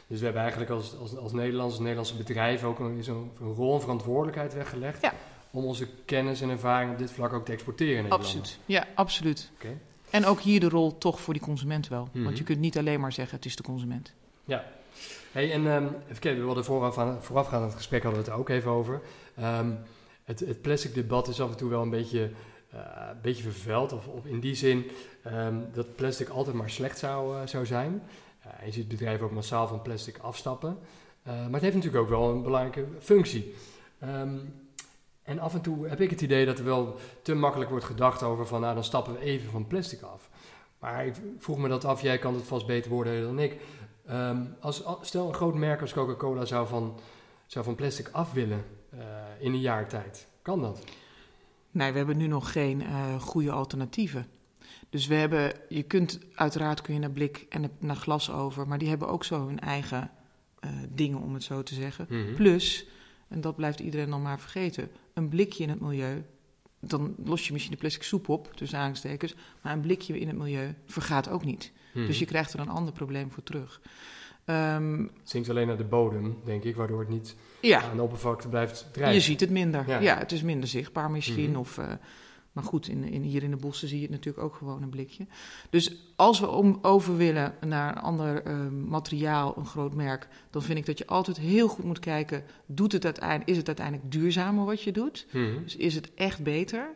Dus 0.07 0.19
we 0.19 0.25
hebben 0.25 0.43
eigenlijk 0.43 0.73
als, 0.73 0.99
als, 0.99 1.17
als 1.17 1.33
Nederlands, 1.33 1.73
als 1.73 1.83
Nederlandse 1.83 2.17
bedrijf 2.17 2.65
ook 2.65 2.79
een, 2.79 3.03
een, 3.07 3.31
een 3.41 3.55
rol 3.55 3.75
en 3.75 3.81
verantwoordelijkheid 3.81 4.55
weggelegd. 4.55 5.03
Ja 5.03 5.13
om 5.55 5.65
onze 5.65 5.87
kennis 6.05 6.41
en 6.41 6.49
ervaring 6.49 6.93
op 6.93 6.99
dit 6.99 7.11
vlak 7.11 7.33
ook 7.33 7.45
te 7.45 7.53
exporteren 7.53 7.97
in 7.97 8.03
Nederland. 8.03 8.25
Absoluut, 8.25 8.59
ja, 8.67 8.87
absoluut. 8.95 9.51
Okay. 9.55 9.79
En 10.11 10.27
ook 10.27 10.41
hier 10.41 10.61
de 10.61 10.69
rol 10.69 10.99
toch 10.99 11.21
voor 11.21 11.35
die 11.35 11.43
consument 11.43 11.89
wel. 11.89 12.03
Mm 12.03 12.09
-hmm. 12.13 12.25
Want 12.25 12.39
je 12.39 12.45
kunt 12.45 12.59
niet 12.59 12.79
alleen 12.79 13.01
maar 13.01 13.13
zeggen, 13.13 13.37
het 13.37 13.45
is 13.45 13.57
de 13.57 13.63
consument. 13.63 14.13
Ja. 14.45 14.65
Hey, 15.33 15.53
en 15.53 15.67
um, 15.67 15.85
even 16.05 16.19
kijken, 16.19 16.41
we 16.41 16.47
hadden 16.47 16.65
vooraf 16.65 16.99
aan, 16.99 17.23
voorafgaand 17.23 17.63
aan 17.63 17.69
het 17.69 17.77
gesprek 17.77 18.03
hadden 18.03 18.25
we 18.25 18.31
het 18.31 18.39
ook 18.39 18.49
even 18.49 18.71
over. 18.71 19.01
Um, 19.41 19.79
het, 20.25 20.41
het 20.41 20.61
plastic 20.61 20.95
debat 20.95 21.29
is 21.29 21.41
af 21.41 21.51
en 21.51 21.57
toe 21.57 21.71
wel 21.71 21.83
een 21.83 21.91
beetje, 21.91 22.31
uh, 22.75 22.81
een 23.11 23.21
beetje 23.23 23.43
vervuild. 23.43 23.93
Of, 23.93 24.07
of 24.07 24.25
in 24.25 24.41
die 24.41 24.55
zin 24.55 24.91
um, 25.27 25.67
dat 25.73 25.97
plastic 25.97 26.29
altijd 26.29 26.57
maar 26.57 26.71
slecht 26.71 26.99
zou, 26.99 27.37
uh, 27.37 27.47
zou 27.47 27.67
zijn. 27.67 28.03
Uh, 28.47 28.67
je 28.67 28.73
ziet 28.73 28.89
bedrijven 28.89 29.27
ook 29.27 29.33
massaal 29.33 29.67
van 29.67 29.83
plastic 29.83 30.19
afstappen. 30.19 30.79
maar 31.25 31.51
het 31.51 31.63
heeft 31.63 31.75
natuurlijk 31.75 32.03
ook 32.03 32.09
wel 32.09 32.31
een 32.31 32.43
belangrijke 32.43 32.87
functie. 33.01 33.55
En 35.25 35.39
af 35.39 35.55
en 35.55 35.61
toe 35.61 35.89
heb 35.89 36.01
ik 36.01 36.11
het 36.11 36.21
idee 36.21 36.47
dat 36.47 36.59
er 36.59 36.65
wel 36.65 36.97
te 37.23 37.35
makkelijk 37.35 37.71
wordt 37.71 37.85
gedacht 37.85 38.23
over 38.23 38.47
van, 38.47 38.61
nou 38.61 38.75
dan 38.75 38.85
stappen 38.85 39.13
we 39.13 39.19
even 39.19 39.51
van 39.51 39.67
plastic 39.67 40.03
af. 40.03 40.31
Maar 40.79 41.07
ik 41.07 41.15
vroeg 41.39 41.59
me 41.59 41.69
dat 41.69 41.85
af, 41.85 42.03
jij 42.03 42.19
kan 42.19 42.35
het 42.35 42.45
vast 42.45 42.67
beter 42.67 42.91
beoordelen 42.91 43.23
dan 43.23 43.39
ik. 43.39 43.61
Um, 44.11 44.57
als, 44.61 44.85
stel 45.01 45.29
een 45.29 45.35
groot 45.35 45.55
merk 45.55 45.81
als 45.81 45.93
Coca-Cola 45.93 46.45
zou 46.45 46.67
van, 46.67 46.99
zou 47.47 47.65
van 47.65 47.75
plastic 47.75 48.09
af 48.13 48.33
willen 48.33 48.65
uh, 48.95 49.01
in 49.39 49.53
een 49.53 49.61
jaar 49.61 49.89
tijd. 49.89 50.27
Kan 50.43 50.61
dat? 50.61 50.85
Nee, 51.71 51.93
we 51.93 51.97
hebben 51.97 52.17
nu 52.17 52.27
nog 52.27 52.53
geen 52.53 52.81
uh, 52.81 53.21
goede 53.21 53.51
alternatieven. 53.51 54.27
Dus 54.95 55.07
we 55.07 55.15
hebben, 55.15 55.53
je 55.69 55.83
kunt 55.83 56.19
uiteraard 56.35 56.81
kun 56.81 56.95
je 56.95 57.01
naar 57.01 57.11
blik 57.11 57.47
en 57.49 57.71
naar 57.79 57.97
glas 57.97 58.31
over, 58.31 58.69
maar 58.69 58.79
die 58.79 58.89
hebben 58.89 59.09
ook 59.09 59.25
zo 59.25 59.47
hun 59.47 59.61
eigen 59.61 60.11
uh, 60.65 60.71
dingen, 60.91 61.19
om 61.19 61.35
het 61.35 61.43
zo 61.43 61.63
te 61.63 61.75
zeggen. 61.75 62.07
Mhm. 62.09 62.35
Plus, 62.35 62.87
en 63.29 63.41
dat 63.41 63.57
blijft 63.57 63.81
iedereen 63.81 64.11
dan 64.11 64.23
maar 64.23 64.41
vergeten, 64.41 64.91
een 65.15 65.29
blikje 65.29 65.63
in 65.63 65.69
het 65.69 65.81
milieu, 65.81 66.25
dan 66.81 67.15
los 67.25 67.47
je 67.47 67.53
misschien 67.53 67.73
de 67.73 67.79
plastic 67.79 68.03
soep 68.03 68.29
op, 68.29 68.53
tussen 68.55 68.79
aanstekers, 68.79 69.35
maar 69.63 69.73
een 69.73 69.81
blikje 69.81 70.19
in 70.19 70.27
het 70.27 70.37
milieu 70.37 70.75
vergaat 70.87 71.29
ook 71.29 71.45
niet. 71.45 71.73
Mhm. 71.95 72.07
Dus 72.07 72.19
je 72.19 72.27
krijgt 72.27 72.53
er 72.53 72.61
een 72.61 72.69
ander 72.69 72.93
probleem 72.93 73.31
voor 73.31 73.43
terug. 73.43 73.81
Ehm, 74.45 74.99
Het 74.99 75.11
zinkt 75.31 75.49
alleen 75.49 75.67
naar 75.67 75.77
de 75.77 75.85
bodem, 75.85 76.37
denk 76.45 76.65
ik, 76.65 76.77
waardoor 76.77 77.01
het 77.01 77.09
niet 77.09 77.37
ja, 77.61 77.83
aan 77.83 77.97
de 77.97 78.03
oppervlakte 78.03 78.49
blijft 78.49 78.87
drijven. 78.93 79.15
je 79.15 79.21
ziet 79.21 79.41
het 79.41 79.51
minder. 79.51 79.89
Ja. 79.89 80.01
Ja, 80.01 80.19
het 80.19 80.33
is 80.33 80.43
minder 80.43 80.69
zichtbaar 80.69 81.11
misschien. 81.11 81.51
Mhm. 81.51 81.59
Of, 81.59 81.79
eh, 81.79 81.93
maar 82.55 82.65
goed, 82.65 82.89
in, 82.89 83.05
in, 83.05 83.23
hier 83.23 83.43
in 83.43 83.51
de 83.51 83.57
bossen 83.57 83.89
zie 83.89 83.97
je 83.97 84.03
het 84.03 84.13
natuurlijk 84.13 84.45
ook 84.45 84.55
gewoon 84.55 84.83
een 84.83 84.91
blikje. 84.91 85.27
Dus 85.71 85.97
als 86.17 86.41
we 86.41 86.51
om, 86.51 86.79
over 86.83 87.17
willen 87.17 87.55
naar 87.67 87.97
een 87.97 88.03
ander 88.03 88.43
eh, 88.43 88.69
materiaal, 88.69 89.55
een 89.57 89.67
groot 89.67 89.95
merk, 89.95 90.29
dan 90.51 90.63
vind 90.63 90.79
ik 90.79 90.87
dat 90.87 90.99
je 90.99 91.07
altijd 91.07 91.37
heel 91.37 91.69
goed 91.69 91.85
moet 91.85 91.99
kijken: 91.99 92.45
doet 92.67 92.93
het 92.93 93.05
uiteindelijk, 93.05 93.51
is 93.51 93.57
het 93.57 93.67
uiteindelijk 93.67 94.13
duurzamer 94.13 94.65
wat 94.65 94.83
je 94.83 94.93
doet? 94.93 95.27
Mhm. 95.33 95.63
Dus 95.63 95.77
is 95.77 95.95
het 95.95 96.15
echt 96.15 96.43
beter? 96.43 96.95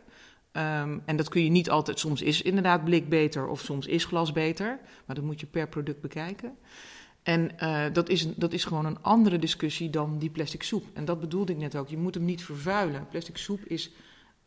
Ehm, 0.51 0.99
en 1.05 1.15
dat 1.15 1.29
kun 1.29 1.43
je 1.43 1.49
niet 1.49 1.69
altijd. 1.69 1.99
Soms 1.99 2.21
is 2.21 2.41
inderdaad 2.41 2.83
blik 2.83 3.09
beter 3.09 3.47
of 3.47 3.61
soms 3.61 3.87
is 3.87 4.05
glas 4.05 4.31
beter. 4.31 4.79
Maar 5.05 5.15
dat 5.15 5.25
moet 5.25 5.39
je 5.39 5.45
per 5.45 5.67
product 5.67 6.01
bekijken. 6.01 6.57
En 7.23 7.59
eh, 7.59 7.85
dat, 7.93 8.09
is, 8.09 8.35
dat 8.35 8.53
is 8.53 8.65
gewoon 8.65 8.85
een 8.85 9.01
andere 9.01 9.39
discussie 9.39 9.89
dan 9.89 10.17
die 10.19 10.29
plastic 10.29 10.63
soep. 10.63 10.85
En 10.93 11.05
dat 11.05 11.19
bedoelde 11.19 11.51
ik 11.51 11.57
net 11.57 11.75
ook. 11.75 11.89
Je 11.89 11.97
moet 11.97 12.15
hem 12.15 12.25
niet 12.25 12.43
vervuilen. 12.43 13.07
Plastic 13.09 13.37
soep 13.37 13.65
is, 13.65 13.91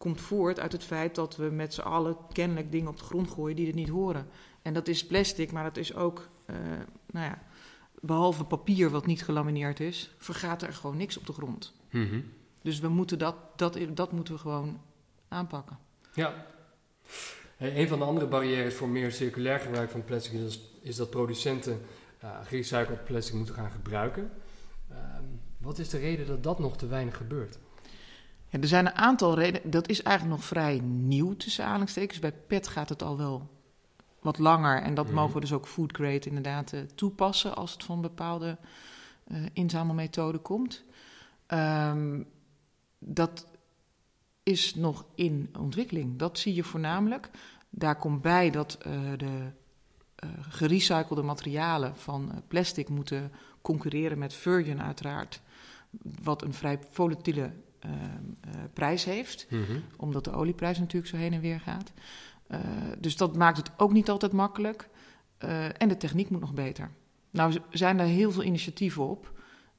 komt 0.03 0.21
voort 0.21 0.61
uit 0.61 0.73
het 0.73 0.85
feit 0.85 1.15
dat 1.15 1.37
we 1.37 1.45
met 1.45 1.75
z'n 1.75 1.81
allen 1.81 2.17
kennelijk 2.33 2.73
dingen 2.73 2.89
op 2.89 2.99
de 2.99 3.05
grond 3.05 3.31
gooien 3.31 3.57
die 3.57 3.69
er 3.69 3.75
niet 3.75 3.89
horen. 3.89 4.27
En 4.63 4.75
dat 4.75 4.89
is 4.89 5.07
plastic, 5.07 5.53
maar 5.53 5.65
dat 5.65 5.77
is 5.77 5.95
ook, 5.95 6.29
eh, 6.45 6.57
nou 7.11 7.27
ja, 7.27 7.43
behalve 8.01 8.45
papier 8.45 8.91
wat 8.91 9.07
niet 9.07 9.25
gelamineerd 9.25 9.81
is, 9.81 10.15
vergaat 10.19 10.63
er 10.63 10.73
gewoon 10.73 10.97
niks 10.97 11.19
op 11.19 11.27
de 11.27 11.33
grond. 11.33 11.73
Mhm. 11.91 12.21
Dus 12.63 12.79
we 12.79 12.89
moeten 12.89 13.19
dat, 13.19 13.37
dat, 13.57 13.79
dat 13.95 14.13
moeten 14.13 14.35
we 14.35 14.41
gewoon 14.41 14.81
aanpakken. 15.29 15.79
Ja. 16.15 16.47
Een 17.59 17.89
van 17.89 17.99
de 17.99 18.05
andere 18.05 18.27
barrières 18.27 18.75
voor 18.75 18.89
meer 18.89 19.13
circulair 19.13 19.61
gebruik 19.61 19.91
van 19.91 20.05
plastic 20.05 20.33
is, 20.33 20.61
is 20.81 20.97
dat 20.97 21.11
producenten 21.11 21.81
uh, 22.25 22.31
gerecycled 22.45 23.05
plastic 23.05 23.35
moeten 23.35 23.55
gaan 23.55 23.71
gebruiken. 23.71 24.31
Ehm, 24.91 25.25
wat 25.59 25.79
is 25.79 25.89
de 25.89 25.99
reden 25.99 26.27
dat 26.27 26.43
dat 26.43 26.59
nog 26.59 26.77
te 26.77 26.87
weinig 26.87 27.17
gebeurt? 27.17 27.59
Ja, 28.53 28.61
er 28.61 28.69
zijn 28.69 28.87
een 28.87 28.95
aantal 28.95 29.35
redenen. 29.35 29.71
Dat 29.71 29.89
is 29.89 30.03
eigenlijk 30.03 30.37
nog 30.37 30.47
vrij 30.47 30.79
nieuw 30.85 31.37
tussen 31.37 31.65
aanhalingstekens. 31.65 32.19
Bij 32.19 32.33
PET 32.33 32.69
gaat 32.69 32.89
het 32.89 33.03
al 33.03 33.17
wel 33.17 33.51
wat 34.21 34.39
langer. 34.39 34.83
En 34.83 34.95
dat 34.95 35.07
Mhm. 35.07 35.15
mogen 35.15 35.35
we 35.35 35.41
dus 35.41 35.53
ook 35.53 35.67
food 35.67 35.93
grade 35.93 36.29
inderdaad 36.29 36.73
eh, 36.73 36.81
toepassen 36.81 37.57
als 37.57 37.73
het 37.73 37.85
van 37.85 38.01
bepaalde 38.01 38.59
eh 39.25 39.37
inzamelmethoden 39.53 40.43
komt. 40.43 40.85
Ehm, 41.47 42.23
dat 42.99 43.47
is 44.43 44.75
nog 44.75 45.05
in 45.15 45.55
ontwikkeling. 45.59 46.19
Dat 46.19 46.39
zie 46.39 46.55
je 46.55 46.63
voornamelijk. 46.65 47.31
Daar 47.71 47.97
komt 47.97 48.23
bij 48.23 48.51
dat 48.51 48.79
eh, 48.81 48.93
de 49.17 49.51
gerecyclede 50.49 51.23
materialen 51.23 51.97
van 51.97 52.43
plastic 52.49 52.89
moeten 52.89 53.33
concurreren 53.63 54.19
met 54.19 54.35
virgin 54.35 54.83
uiteraard. 54.83 55.41
Wat 56.23 56.43
een 56.43 56.55
vrij 56.55 56.79
volatiele 56.91 57.53
prijs 58.73 59.05
heeft 59.05 59.47
Mhm. 59.51 59.79
omdat 59.97 60.25
de 60.25 60.33
olieprijs 60.33 60.79
natuurlijk 60.79 61.11
zo 61.11 61.17
heen 61.17 61.33
en 61.33 61.41
weer 61.41 61.61
gaat. 61.61 61.93
Eh, 62.47 62.59
dus 62.99 63.17
dat 63.17 63.37
maakt 63.37 63.57
het 63.57 63.71
ook 63.77 63.93
niet 63.93 64.11
altijd 64.11 64.33
makkelijk. 64.33 64.89
Eh, 65.39 65.65
en 65.65 65.89
de 65.89 65.97
techniek 65.97 66.31
moet 66.31 66.41
nog 66.41 66.55
beter. 66.55 66.91
Nou 67.31 67.55
zijn 67.71 67.99
er 67.99 68.07
heel 68.07 68.31
veel 68.33 68.43
initiatieven 68.43 69.09
op. 69.09 69.33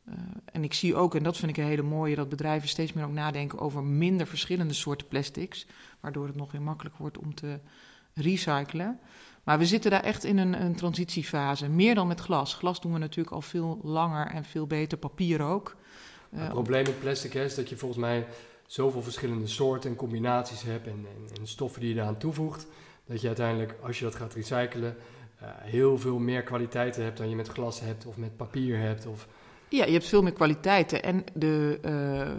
Eh, 0.06 0.14
en 0.46 0.64
ik 0.64 0.74
zie 0.74 0.96
ook, 0.96 1.16
en 1.16 1.24
dat 1.24 1.38
vind 1.38 1.52
ik 1.52 1.58
een 1.58 1.70
hele 1.70 1.82
mooie, 1.82 2.16
dat 2.16 2.30
bedrijven 2.30 2.70
steeds 2.70 2.94
meer 2.94 3.06
ook 3.06 3.12
nadenken 3.12 3.60
over 3.60 3.84
minder 3.84 4.28
verschillende 4.28 4.74
soorten 4.74 5.08
plastics. 5.08 5.68
Waardoor 6.00 6.28
het 6.28 6.36
nog 6.36 6.52
weer 6.52 6.62
makkelijk 6.62 6.96
wordt 6.98 7.18
om 7.18 7.36
te 7.36 7.60
recyclen. 8.14 9.00
Maar 9.44 9.58
we 9.58 9.66
zitten 9.66 9.92
daar 9.92 10.04
echt 10.04 10.24
in 10.24 10.38
een, 10.38 10.62
een 10.62 10.76
transitiefase. 10.76 11.70
Meer 11.70 11.96
dan 11.96 12.08
met 12.08 12.20
glas. 12.20 12.54
Glas 12.54 12.82
doen 12.82 12.94
we 12.94 13.00
natuurlijk 13.00 13.36
al 13.36 13.42
veel 13.42 13.80
langer 13.84 14.28
en 14.28 14.46
veel 14.46 14.68
beter. 14.68 14.98
Papier 14.98 15.42
ook. 15.42 15.76
Het 16.34 16.50
probleem 16.50 16.84
met 16.84 17.00
plastic 17.00 17.34
hè, 17.34 17.44
is 17.44 17.56
dat 17.56 17.70
je 17.70 17.76
volgens 17.78 18.00
mij 18.00 18.26
zoveel 18.68 19.02
verschillende 19.02 19.48
soorten 19.48 19.90
en 19.90 19.96
combinaties 19.96 20.62
hebt 20.62 20.88
en, 20.88 21.06
en, 21.16 21.38
en 21.40 21.48
stoffen 21.48 21.82
die 21.82 21.94
je 21.94 22.02
eraan 22.02 22.18
toevoegt. 22.18 22.68
Dat 23.06 23.22
je 23.22 23.28
uiteindelijk, 23.28 23.76
als 23.82 23.98
je 24.00 24.04
dat 24.06 24.16
gaat 24.16 24.34
recyclen, 24.34 24.96
eh, 25.40 25.48
heel 25.60 25.98
veel 25.98 26.18
meer 26.20 26.44
kwaliteiten 26.44 27.04
hebt 27.04 27.18
dan 27.18 27.30
je 27.30 27.36
met 27.36 27.48
glas 27.48 27.80
hebt 27.80 28.06
of 28.06 28.18
met 28.18 28.36
papier 28.38 28.80
hebt. 28.80 29.06
Of, 29.06 29.28
Ja, 29.70 29.86
je 29.86 29.92
hebt 29.92 30.08
veel 30.08 30.22
meer 30.22 30.34
kwaliteiten. 30.34 31.04
En 31.04 31.24
de, 31.34 31.80
eh, 31.82 32.32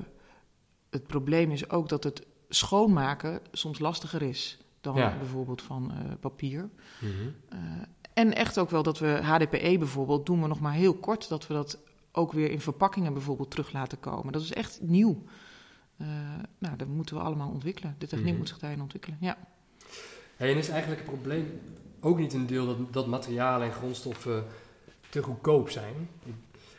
het 0.90 1.06
probleem 1.06 1.50
is 1.50 1.70
ook 1.70 1.88
dat 1.88 2.04
het 2.04 2.22
schoonmaken 2.48 3.40
soms 3.52 3.78
lastiger 3.78 4.22
is 4.22 4.58
dan 4.80 4.96
Ja. 4.96 5.16
bijvoorbeeld 5.18 5.62
van 5.62 5.90
eh, 5.90 5.96
papier. 6.20 6.68
Mhm. 7.00 7.12
En 8.14 8.34
echt 8.34 8.58
ook 8.58 8.70
wel 8.70 8.82
dat 8.82 8.98
we 8.98 9.20
HDPE 9.22 9.78
bijvoorbeeld 9.78 10.26
doen 10.26 10.42
we 10.42 10.48
nog 10.48 10.60
maar 10.60 10.72
heel 10.72 10.94
kort 10.94 11.28
dat 11.28 11.46
we 11.46 11.54
dat 11.54 11.78
ook 12.16 12.32
weer 12.32 12.50
in 12.50 12.60
verpakkingen 12.60 13.12
bijvoorbeeld 13.12 13.50
terug 13.50 13.72
laten 13.72 14.00
komen. 14.00 14.32
Dat 14.32 14.42
is 14.42 14.52
echt 14.52 14.78
nieuw. 14.82 15.22
Eh, 15.96 16.06
nou, 16.58 16.76
dat 16.76 16.88
moeten 16.88 17.16
we 17.16 17.22
allemaal 17.22 17.50
ontwikkelen. 17.50 17.94
De 17.98 18.06
techniek 18.06 18.28
Mhm. 18.28 18.36
moet 18.36 18.48
zich 18.48 18.58
daarin 18.58 18.80
ontwikkelen. 18.80 19.18
Ja. 19.20 19.36
Hey, 20.36 20.50
en 20.52 20.56
is 20.58 20.68
eigenlijk 20.68 21.00
het 21.00 21.10
probleem 21.10 21.60
ook 22.00 22.18
niet 22.18 22.32
een 22.32 22.46
deel 22.46 22.66
dat, 22.66 22.92
dat 22.92 23.06
materialen 23.06 23.66
en 23.66 23.72
grondstoffen 23.72 24.44
te 25.08 25.22
goedkoop 25.22 25.70
zijn? 25.70 26.08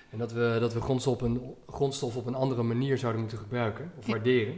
En 0.09 0.17
dat 0.17 0.31
we, 0.31 0.57
dat 0.59 0.73
we 0.73 0.81
grondstof, 0.81 1.13
op 1.13 1.21
een, 1.21 1.41
grondstof 1.67 2.15
op 2.15 2.25
een 2.25 2.35
andere 2.35 2.63
manier 2.63 2.97
zouden 2.97 3.21
moeten 3.21 3.39
gebruiken 3.39 3.91
of 3.97 4.05
waarderen? 4.05 4.55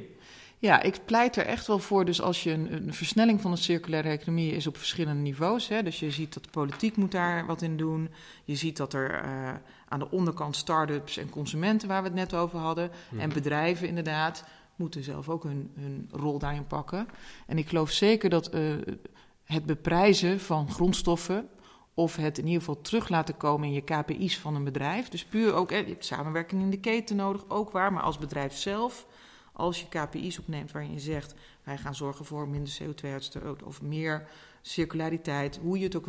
Ja, 0.60 0.82
ik 0.82 1.00
pleit 1.06 1.36
er 1.36 1.46
echt 1.46 1.68
wel 1.68 1.80
voor. 1.80 2.06
Dus 2.06 2.22
als 2.22 2.44
je 2.44 2.52
een, 2.52 2.74
een 2.74 2.94
versnelling 2.94 3.42
van 3.42 3.52
de 3.52 3.58
circulaire 3.58 4.10
economie 4.10 4.52
is 4.52 4.68
op 4.68 4.78
verschillende 4.78 5.22
niveaus. 5.22 5.68
Hè, 5.68 5.84
dus 5.84 6.00
je 6.00 6.12
ziet 6.12 6.34
dat 6.34 6.44
de 6.44 6.50
politiek 6.50 6.96
moet 6.96 7.12
daar 7.12 7.46
wat 7.46 7.62
in 7.62 7.78
doen. 7.78 8.10
Je 8.44 8.56
ziet 8.56 8.78
dat 8.78 8.94
er 8.94 9.12
eh, 9.24 9.54
aan 9.88 10.00
de 10.00 10.12
onderkant 10.12 10.56
start-ups 10.56 11.18
en 11.18 11.30
consumenten, 11.30 11.88
waar 11.88 12.02
we 12.02 12.08
het 12.08 12.18
net 12.18 12.34
over 12.34 12.60
hadden, 12.60 12.92
Mhm. 13.10 13.22
en 13.22 13.30
bedrijven 13.34 13.88
inderdaad, 13.88 14.44
moeten 14.76 15.04
zelf 15.04 15.30
ook 15.30 15.44
hun, 15.44 15.72
hun 15.76 16.10
rol 16.12 16.40
daarin 16.40 16.68
pakken. 16.68 17.08
En 17.48 17.58
ik 17.58 17.68
geloof 17.70 17.92
zeker 17.92 18.30
dat 18.30 18.48
eh, 18.50 18.62
het 19.44 19.66
beprijzen 19.66 20.40
van 20.40 20.72
grondstoffen. 20.72 21.48
Of 21.94 22.16
het 22.16 22.38
in 22.38 22.46
ieder 22.46 22.60
geval 22.60 22.82
terug 22.82 23.10
laten 23.10 23.38
komen 23.38 23.68
in 23.68 23.74
je 23.74 23.82
KPI's 23.82 24.38
van 24.38 24.56
een 24.56 24.64
bedrijf. 24.64 25.10
Dus 25.10 25.26
puur 25.26 25.54
ook, 25.54 25.70
je 25.70 25.76
hebt 25.76 26.06
samenwerking 26.06 26.62
in 26.62 26.70
de 26.70 26.80
keten 26.80 27.16
nodig, 27.16 27.44
ook 27.48 27.72
waar. 27.72 27.94
Maar 27.94 28.04
als 28.04 28.18
bedrijf 28.18 28.54
zelf 28.58 29.06
als 29.58 29.80
je 29.82 29.88
KPI's 29.88 30.40
opneemt 30.40 30.72
waarin 30.72 30.92
je 30.94 31.00
zegt... 31.00 31.36
wij 31.64 31.78
gaan 31.78 31.96
zorgen 31.96 32.26
voor 32.26 32.48
minder 32.48 32.78
CO2-uitstoot 32.84 33.64
of 33.64 33.82
meer 33.82 34.28
circulariteit... 34.62 35.58
hoe 35.62 35.78
je 35.78 35.84
het 35.84 35.96
ook... 35.96 36.08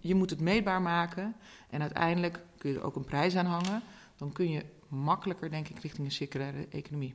Je 0.00 0.14
moet 0.14 0.30
het 0.30 0.40
meetbaar 0.40 0.82
maken 0.82 1.34
en 1.70 1.80
uiteindelijk 1.80 2.40
kun 2.58 2.70
je 2.70 2.76
er 2.76 2.84
ook 2.84 2.96
een 2.96 3.04
prijs 3.04 3.36
aan 3.36 3.46
hangen. 3.46 3.82
Dan 4.16 4.32
kun 4.32 4.50
je 4.50 4.64
makkelijker, 4.88 5.50
denk 5.50 5.68
ik, 5.68 5.78
richting 5.78 6.06
een 6.06 6.12
circulaire 6.12 6.66
economie. 6.70 7.14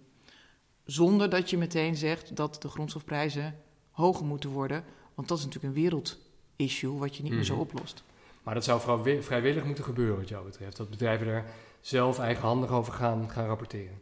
Zonder 0.86 1.30
dat 1.30 1.50
je 1.50 1.58
meteen 1.58 1.96
zegt 1.96 2.36
dat 2.36 2.62
de 2.62 2.68
grondstofprijzen 2.68 3.56
hoger 3.92 4.26
moeten 4.26 4.50
worden. 4.50 4.84
Want 5.16 5.28
dat 5.28 5.38
is 5.38 5.46
natuurlijk 5.46 5.76
een 5.76 5.82
wereldissue 5.82 6.98
wat 6.98 7.16
je 7.16 7.24
niet 7.24 7.32
meer 7.34 7.44
zo 7.44 7.54
Mhm. 7.54 7.62
oplost. 7.62 8.04
Maar 8.44 8.54
dat 8.54 8.64
zou 8.64 8.82
vrijwillig 9.22 9.64
moeten 9.66 9.84
gebeuren 9.84 10.18
wat 10.18 10.30
jou 10.30 10.46
betreft. 10.46 10.78
Dat 10.78 10.90
bedrijven 10.90 11.28
daar 11.28 11.46
zelf 11.82 12.20
eigenhandig 12.20 12.70
over 12.70 12.94
gaan, 12.94 13.30
gaan 13.30 13.46
rapporteren. 13.46 14.02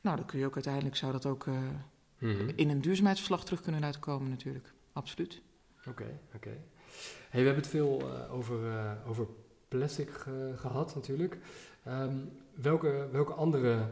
Nou, 0.00 0.16
dan 0.16 0.24
kun 0.26 0.38
je 0.38 0.46
ook 0.46 0.54
uiteindelijk... 0.54 0.96
zou 0.96 1.12
dat 1.12 1.26
ook 1.26 1.46
eh, 1.46 1.54
Mhm. 2.18 2.48
in 2.56 2.70
een 2.70 2.80
duurzaamheidsverslag 2.80 3.44
terug 3.44 3.60
kunnen 3.60 3.80
laten 3.80 4.00
komen 4.00 4.28
natuurlijk. 4.30 4.72
Absoluut. 4.92 5.40
Oké, 5.88 6.18
oké. 6.34 6.48
Hey, 7.30 7.40
we 7.40 7.46
hebben 7.46 7.54
het 7.62 7.66
veel 7.66 8.00
eh, 8.00 8.34
over, 8.34 8.70
eh, 8.70 8.92
over 9.08 9.26
plastic 9.68 10.10
ge- 10.10 10.52
gehad 10.56 10.94
natuurlijk. 10.94 11.38
Ehm, 11.84 12.14
welke, 12.54 13.08
welke 13.12 13.32
andere 13.32 13.86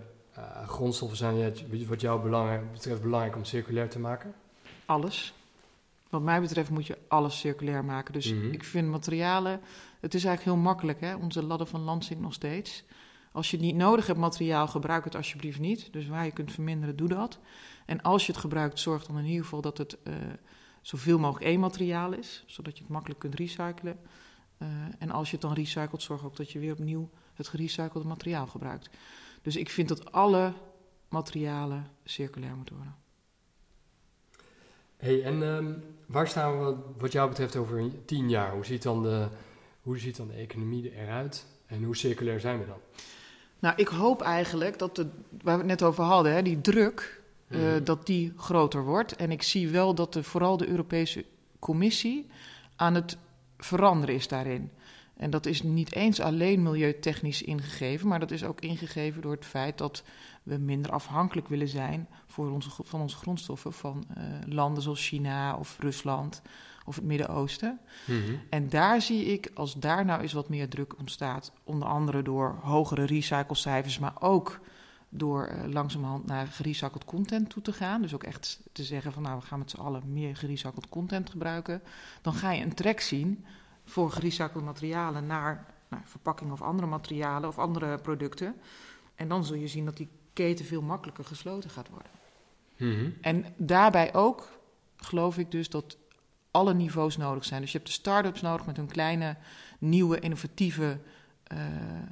grondstoffen 0.67 1.19
zijn 1.19 1.37
het, 1.37 1.87
wat 1.87 2.01
jou 2.01 2.23
belangrijk, 2.23 2.73
betreft 2.73 3.03
belangrijk 3.03 3.37
om 3.37 3.45
circulair 3.45 3.89
te 3.89 3.99
maken? 3.99 4.35
Alles. 4.87 5.35
Wat 6.11 6.23
mij 6.23 6.41
betreft 6.41 6.71
moet 6.71 6.87
je 6.87 6.99
alles 7.09 7.39
circulair 7.39 7.85
maken. 7.85 8.13
Dus 8.13 8.33
Mhm. 8.33 8.51
ik 8.53 8.65
vind 8.65 8.89
materialen... 8.89 9.61
Het 10.01 10.15
is 10.15 10.25
eigenlijk 10.25 10.57
heel 10.57 10.65
makkelijk, 10.67 11.01
hè? 11.01 11.15
Onze 11.15 11.43
ladder 11.43 11.67
van 11.67 11.81
Lansing 11.81 12.21
nog 12.21 12.33
steeds. 12.35 12.85
Als 13.39 13.51
je 13.51 13.57
het 13.57 13.67
niet 13.67 13.77
nodig 13.77 14.07
hebt, 14.07 14.19
materiaal, 14.19 14.67
gebruik 14.67 15.05
het 15.05 15.15
alsjeblieft 15.15 15.59
niet. 15.59 15.93
Dus 15.93 16.07
waar 16.07 16.25
je 16.25 16.33
kunt 16.33 16.53
verminderen, 16.53 16.97
doe 16.97 17.09
dat. 17.09 17.39
En 17.87 18.03
als 18.03 18.27
je 18.27 18.33
het 18.33 18.41
gebruikt, 18.41 18.79
zorg 18.79 19.07
dan 19.07 19.19
in 19.19 19.25
ieder 19.25 19.43
geval 19.43 19.61
dat 19.61 19.79
het 19.79 20.03
eh, 20.03 20.15
zoveel 20.83 21.19
mogelijk 21.19 21.45
één 21.45 21.61
materiaal 21.61 22.13
is. 22.13 22.45
Zodat 22.47 22.77
je 22.77 22.83
het 22.83 22.93
makkelijk 22.93 23.21
kunt 23.21 23.35
recyclen. 23.35 23.99
Eh, 24.59 24.69
en 24.99 25.11
als 25.11 25.27
je 25.31 25.33
het 25.33 25.45
dan 25.45 25.53
recycelt, 25.53 26.03
zorg 26.03 26.25
ook 26.25 26.37
dat 26.37 26.51
je 26.51 26.59
weer 26.59 26.73
opnieuw 26.73 27.11
het 27.35 27.49
gerecyclede 27.49 28.09
materiaal 28.09 28.47
gebruikt. 28.47 28.91
Dus 29.43 29.57
ik 29.57 29.71
vind 29.71 29.89
dat 29.89 30.13
alle 30.13 30.53
materialen 31.09 31.87
circulair 32.05 32.57
moeten 32.57 32.75
worden. 32.75 32.97
Hey, 34.97 35.23
en 35.23 35.43
ehm, 35.43 35.73
waar 36.07 36.29
staan 36.29 36.65
we 36.65 36.77
wat 36.99 37.13
jou 37.13 37.29
betreft 37.29 37.57
over 37.57 38.05
tien 38.05 38.29
jaar? 38.29 38.53
Hoe 38.53 38.65
ziet 38.65 38.83
dan 38.83 39.03
de, 39.03 39.29
hoe 39.83 39.99
ziet 39.99 40.17
dan 40.17 40.29
de 40.29 40.35
economie 40.35 40.95
eruit 40.97 41.47
en 41.67 41.83
hoe 41.83 41.97
circulair 41.97 42.41
zijn 42.41 42.59
we 42.59 42.67
dan? 42.67 42.81
Nou, 43.59 43.75
ik 43.77 43.89
hoop 43.89 44.23
eigenlijk 44.23 44.79
dat 44.79 44.97
de, 44.97 45.07
waar 45.43 45.55
we 45.55 45.61
het 45.61 45.67
net 45.67 45.83
over 45.83 46.05
hadden, 46.05 46.33
hè, 46.33 46.43
die 46.43 46.61
druk, 46.61 47.23
eh, 47.49 47.59
Mhm. 47.59 47.85
dat 47.85 48.07
die 48.07 48.33
groter 48.37 48.85
wordt. 48.85 49.17
En 49.17 49.31
ik 49.31 49.43
zie 49.43 49.69
wel 49.69 49.95
dat 49.95 50.13
de, 50.13 50.23
vooral 50.23 50.57
de 50.57 50.69
Europese 50.69 51.25
Commissie 51.59 52.27
aan 52.77 52.95
het 52.95 53.17
veranderen 53.59 54.15
is 54.15 54.29
daarin. 54.29 54.71
En 55.17 55.31
dat 55.31 55.47
is 55.47 55.63
niet 55.63 55.95
eens 55.95 56.21
alleen 56.21 56.63
milieutechnisch 56.63 57.43
ingegeven, 57.43 58.09
maar 58.09 58.21
dat 58.21 58.31
is 58.31 58.45
ook 58.45 58.61
ingegeven 58.61 59.23
door 59.23 59.33
het 59.33 59.45
feit 59.45 59.79
dat 59.79 60.03
we 60.43 60.57
minder 60.57 60.91
afhankelijk 60.93 61.49
willen 61.49 61.69
zijn 61.69 62.09
voor 62.27 62.51
onze, 62.51 62.71
van 62.83 63.01
onze 63.01 63.17
grondstoffen 63.17 63.73
van 63.73 64.05
eh, 64.15 64.25
landen 64.47 64.83
zoals 64.83 65.09
China 65.09 65.57
of 65.57 65.77
Rusland 65.81 66.43
of 66.89 66.97
het 66.97 67.05
Midden-Oosten. 67.05 67.81
Mhm. 68.07 68.35
En 68.51 68.69
daar 68.69 69.03
zie 69.03 69.25
ik, 69.25 69.51
als 69.55 69.75
daar 69.75 70.05
nou 70.05 70.21
eens 70.21 70.33
wat 70.33 70.49
meer 70.49 70.69
druk 70.69 70.99
ontstaat, 70.99 71.53
onder 71.65 71.89
andere 71.89 72.23
door 72.23 72.59
hogere 72.63 73.05
recyclecijfers, 73.05 73.99
maar 73.99 74.15
ook 74.21 74.61
door 75.09 75.45
eh, 75.45 75.73
langzamerhand 75.73 76.27
naar 76.27 76.47
gerecycled 76.47 77.05
content 77.05 77.51
toe 77.51 77.63
te 77.63 77.73
gaan. 77.73 78.03
Dus 78.03 78.15
ook 78.15 78.25
echt 78.25 78.61
te 78.73 78.85
zeggen 78.85 79.13
van 79.13 79.23
nou, 79.23 79.39
we 79.39 79.47
gaan 79.47 79.59
met 79.59 79.71
z'n 79.71 79.81
allen 79.81 80.13
meer 80.13 80.37
gerecycled 80.37 80.89
content 80.89 81.31
gebruiken. 81.31 81.83
Dan 82.23 82.35
ga 82.35 82.53
je 82.53 82.63
een 82.63 82.75
trek 82.75 83.01
zien 83.01 83.45
voor 83.85 84.11
gerecycled 84.11 84.65
materialen 84.65 85.27
naar, 85.27 85.67
naar 85.89 86.03
verpakkingen 86.05 86.53
of 86.53 86.63
andere 86.63 86.89
materialen 86.89 87.49
of 87.49 87.59
andere 87.59 87.99
producten. 87.99 88.55
En 89.15 89.29
dan 89.29 89.45
zul 89.45 89.57
je 89.57 89.69
zien 89.69 89.85
dat 89.85 89.97
die 89.97 90.09
keten 90.33 90.65
veel 90.65 90.83
makkelijker 90.83 91.25
gesloten 91.25 91.71
gaat 91.71 91.89
worden. 91.89 92.13
Mhm. 92.77 93.11
En 93.21 93.45
daarbij 93.57 94.15
ook 94.15 94.59
geloof 94.97 95.39
ik 95.39 95.51
dus 95.51 95.71
dat 95.71 95.97
alle 96.59 96.75
niveaus 96.75 97.17
nodig 97.17 97.45
zijn. 97.45 97.61
Dus 97.61 97.73
je 97.73 97.77
hebt 97.77 97.91
de 97.91 97.97
start-ups 97.97 98.41
nodig 98.41 98.67
met 98.67 98.77
hun 98.77 98.87
kleine, 98.87 99.37
nieuwe, 99.79 100.21
innovatieve 100.21 100.99
eh, 101.43 101.67
eh, 101.67 102.07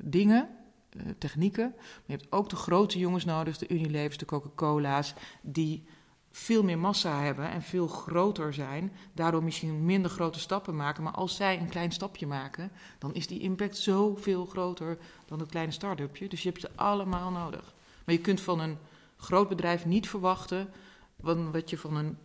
dingen, 0.00 0.48
eh, 0.90 1.02
technieken. 1.18 1.72
Maar 1.76 2.02
je 2.06 2.12
hebt 2.12 2.32
ook 2.32 2.48
de 2.48 2.56
grote 2.56 2.98
jongens 2.98 3.24
nodig, 3.24 3.58
de 3.58 3.68
Unilevers, 3.68 4.18
de 4.18 4.24
Coca-Cola's, 4.24 5.14
die 5.42 5.84
veel 6.30 6.62
meer 6.62 6.78
massa 6.78 7.20
hebben 7.22 7.50
en 7.50 7.62
veel 7.62 7.86
groter 7.86 8.54
zijn. 8.54 8.92
Daardoor 9.12 9.44
misschien 9.44 9.84
minder 9.84 10.10
grote 10.10 10.38
stappen 10.38 10.76
maken. 10.76 11.02
Maar 11.02 11.12
als 11.12 11.36
zij 11.36 11.60
een 11.60 11.68
klein 11.68 11.92
stapje 11.92 12.26
maken, 12.26 12.70
dan 12.98 13.14
is 13.14 13.26
die 13.26 13.40
impact 13.40 13.76
zoveel 13.76 14.46
groter 14.46 14.98
dan 15.26 15.38
het 15.38 15.50
kleine 15.50 15.72
start-upje. 15.72 16.28
Dus 16.28 16.42
je 16.42 16.48
hebt 16.48 16.60
ze 16.60 16.70
allemaal 16.74 17.30
nodig. 17.30 17.74
Maar 18.04 18.14
je 18.14 18.20
kunt 18.20 18.40
van 18.40 18.60
een 18.60 18.78
groot 19.16 19.48
bedrijf 19.48 19.86
niet 19.86 20.08
verwachten 20.08 20.68
wat 21.52 21.70
je 21.70 21.78
van 21.78 21.96
een, 21.96 22.18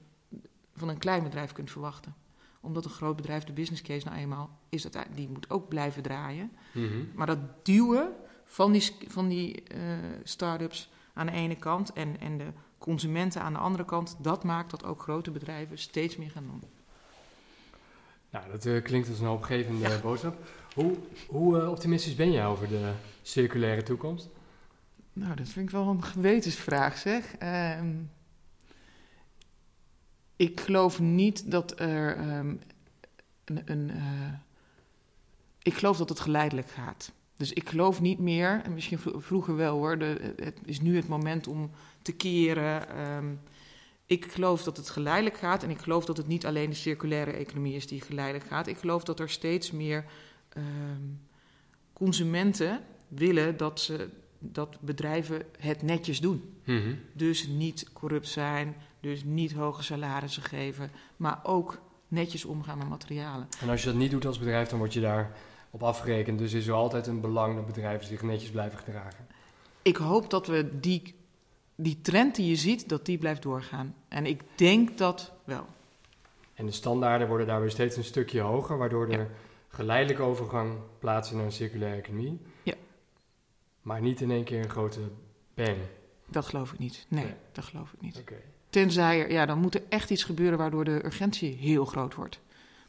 van 0.79 0.89
een 0.89 0.98
klein 0.98 1.24
bedrijf 1.24 1.51
kunt 1.51 1.71
verwachten. 1.71 2.15
Omdat 2.62 2.86
een 2.86 2.91
groot 2.91 3.15
bedrijf, 3.15 3.43
de 3.43 3.53
business 3.53 3.81
case 3.81 4.05
nou 4.05 4.17
eenmaal, 4.17 4.59
is 4.69 4.81
dat, 4.81 4.98
die 5.15 5.29
moet 5.29 5.50
ook 5.50 5.67
blijven 5.67 6.03
draaien. 6.03 6.51
Mhm. 6.74 7.03
Maar 7.15 7.27
dat 7.27 7.65
duwen 7.65 8.12
van 8.45 8.71
die, 8.71 8.93
van 9.07 9.27
die 9.27 9.63
eh, 9.63 9.79
start-ups 10.24 10.89
aan 11.13 11.25
de 11.25 11.31
ene 11.31 11.55
kant 11.55 11.93
en, 11.93 12.19
en 12.19 12.38
de 12.38 12.48
consumenten 12.77 13.41
aan 13.41 13.53
de 13.53 13.59
andere 13.59 13.86
kant, 13.86 14.17
dat 14.19 14.43
maakt 14.43 14.71
dat 14.71 14.83
ook 14.83 15.01
grote 15.01 15.31
bedrijven 15.31 15.77
steeds 15.77 16.17
meer 16.17 16.31
gaan 16.31 16.45
doen. 16.45 16.63
Nou, 18.29 18.51
dat 18.51 18.65
eh, 18.65 18.83
klinkt 18.83 19.09
als 19.09 19.19
een 19.19 19.25
hoopgevende 19.25 20.00
boodschap. 20.01 20.48
Hoe, 20.74 20.95
hoe 21.27 21.59
eh, 21.59 21.69
optimistisch 21.69 22.15
ben 22.15 22.31
jij 22.31 22.45
over 22.45 22.67
de 22.67 22.91
circulaire 23.21 23.83
toekomst? 23.83 24.29
Nou, 25.13 25.36
dat 25.36 25.50
vind 25.50 25.65
ik 25.65 25.71
wel 25.71 25.88
een 25.88 26.03
gewetensvraag, 26.03 26.98
zeg. 26.98 27.36
Ehm, 27.38 27.95
ik 30.39 30.60
geloof 30.60 31.00
niet 31.00 31.51
dat 31.51 31.79
er 31.79 32.15
ehm, 32.17 32.55
een. 33.46 33.61
een 33.66 33.90
eh, 33.90 34.33
ik 35.61 35.74
geloof 35.74 35.98
dat 35.98 36.09
het 36.09 36.20
geleidelijk 36.20 36.70
gaat. 36.70 37.11
Dus 37.37 37.53
ik 37.53 37.70
geloof 37.70 38.01
niet 38.01 38.20
meer, 38.20 38.61
en 38.63 38.74
misschien 38.74 39.00
vro- 39.00 39.20
vroeger 39.20 39.55
wel 39.55 39.77
hoor, 39.77 39.98
de, 39.98 40.33
het 40.35 40.57
is 40.66 40.81
nu 40.81 40.96
het 40.96 41.07
moment 41.07 41.48
om 41.48 41.72
te 42.01 42.11
keren. 42.11 42.90
ehm, 42.90 43.33
ik 44.05 44.31
geloof 44.31 44.63
dat 44.63 44.77
het 44.77 44.90
geleidelijk 44.90 45.37
gaat 45.37 45.63
en 45.63 45.70
ik 45.70 45.77
geloof 45.77 46.05
dat 46.05 46.18
het 46.18 46.27
niet 46.27 46.46
alleen 46.46 46.70
de 46.70 46.75
circulaire 46.75 47.31
economie 47.31 47.75
is 47.75 47.87
die 47.87 48.01
geleidelijk 48.01 48.46
gaat. 48.46 48.68
Ik 48.68 48.77
geloof 48.77 49.03
dat 49.03 49.20
er 49.20 49.29
steeds 49.29 49.72
meer 49.72 50.05
ehm, 50.50 51.03
consumenten 51.94 52.79
willen 53.07 53.57
dat, 53.57 53.79
ze, 53.79 54.09
dat 54.40 54.79
bedrijven 54.81 55.42
het 55.59 55.81
netjes 55.81 56.22
doen. 56.22 56.53
Mhm. 56.63 56.94
Dus 57.13 57.48
niet 57.48 57.94
corrupt 57.94 58.27
zijn, 58.27 58.75
dus 59.00 59.24
niet 59.24 59.53
hoge 59.53 59.83
salarissen 59.83 60.44
geven, 60.44 60.92
maar 61.18 61.40
ook 61.44 61.79
netjes 62.07 62.46
omgaan 62.46 62.77
met 62.77 62.90
materialen. 62.90 63.48
En 63.62 63.70
als 63.70 63.81
je 63.83 63.88
dat 63.90 63.98
niet 63.98 64.12
doet 64.12 64.25
als 64.25 64.40
bedrijf, 64.40 64.70
dan 64.70 64.79
word 64.79 64.94
je 64.94 65.01
daar 65.01 65.31
op 65.70 65.83
afgerekend. 65.83 66.40
Dus 66.40 66.53
is 66.53 66.68
er 66.68 66.74
altijd 66.74 67.07
een 67.07 67.22
belang 67.22 67.55
dat 67.55 67.66
bedrijven 67.66 68.07
zich 68.07 68.22
netjes 68.22 68.50
blijven 68.50 68.79
gedragen. 68.79 69.27
Ik 69.81 69.96
hoop 69.96 70.29
dat 70.29 70.48
we 70.48 70.79
die, 70.79 71.16
die 71.75 72.01
trend 72.01 72.35
die 72.35 72.50
je 72.50 72.55
ziet, 72.55 72.90
dat 72.90 73.05
die 73.05 73.18
blijft 73.18 73.42
doorgaan. 73.42 73.96
En 74.07 74.25
ik 74.25 74.42
denk 74.55 74.98
dat 74.98 75.31
wel. 75.44 75.66
En 76.53 76.66
de 76.66 76.72
standaarden 76.72 77.27
worden 77.27 77.48
daar 77.48 77.62
weer 77.62 77.70
steeds 77.72 77.96
een 77.98 78.03
stukje 78.03 78.42
hoger, 78.42 78.77
waardoor 78.77 79.07
er 79.09 79.20
Ja. 79.20 79.27
geleidelijke 79.68 80.22
overgang 80.24 80.77
plaatsvindt 81.00 81.44
naar 81.44 81.51
een 81.51 81.57
circulaire 81.57 81.98
economie. 82.01 82.40
Ja. 82.64 82.74
Maar 83.81 84.01
niet 84.01 84.22
in 84.22 84.31
één 84.31 84.44
keer 84.44 84.64
een 84.64 84.70
grote 84.70 85.00
bang. 85.53 85.77
Dat 86.25 86.46
geloof 86.46 86.74
ik 86.74 86.79
niet. 86.79 87.05
Nee, 87.09 87.24
Nee. 87.24 87.33
dat 87.51 87.64
geloof 87.66 87.94
ik 87.94 88.01
niet. 88.01 88.18
Oké. 88.20 88.35
Tenzij 88.70 89.22
er, 89.22 89.32
ja, 89.32 89.46
dan 89.46 89.58
moet 89.60 89.75
er 89.75 89.82
echt 89.90 90.10
iets 90.10 90.24
gebeuren 90.24 90.58
waardoor 90.58 90.84
de 90.86 91.05
urgentie 91.05 91.53
heel 91.55 91.86
groot 91.86 92.16
wordt. 92.16 92.40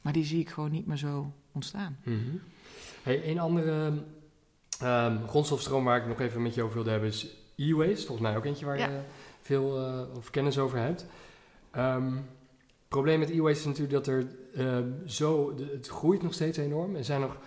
Maar 0.00 0.12
die 0.12 0.24
zie 0.24 0.40
ik 0.40 0.48
gewoon 0.50 0.70
niet 0.70 0.86
meer 0.86 0.96
zo 0.96 1.32
ontstaan. 1.52 1.98
Mhm. 2.04 2.18
Hey, 3.02 3.30
een 3.30 3.38
andere 3.38 3.92
ehm, 4.80 5.26
grondstofstroom 5.26 5.84
waar 5.84 5.96
ik 6.00 6.06
nog 6.06 6.20
even 6.20 6.42
met 6.42 6.54
je 6.54 6.62
over 6.62 6.74
wilde 6.74 6.90
hebben 6.90 7.08
is 7.08 7.26
e-waste. 7.56 8.06
Volgens 8.06 8.20
mij 8.28 8.36
ook 8.36 8.44
eentje 8.44 8.64
waar 8.66 8.78
Ja. 8.78 8.88
je 8.88 9.00
veel 9.42 9.78
eh, 9.86 10.16
of 10.16 10.30
kennis 10.30 10.58
over 10.58 10.78
hebt. 10.78 11.06
Ehm, 11.70 12.12
het 12.14 12.88
probleem 12.88 13.18
met 13.18 13.30
e-waste 13.30 13.58
is 13.60 13.64
natuurlijk 13.64 13.92
dat 13.92 14.06
er 14.06 14.26
ehm, 14.54 14.88
zo, 15.06 15.54
de- 15.54 15.70
het 15.72 15.88
groeit 15.88 16.22
nog 16.22 16.34
steeds 16.34 16.58
enorm. 16.58 16.96
Er 16.96 17.04
zijn 17.04 17.20
nog, 17.20 17.38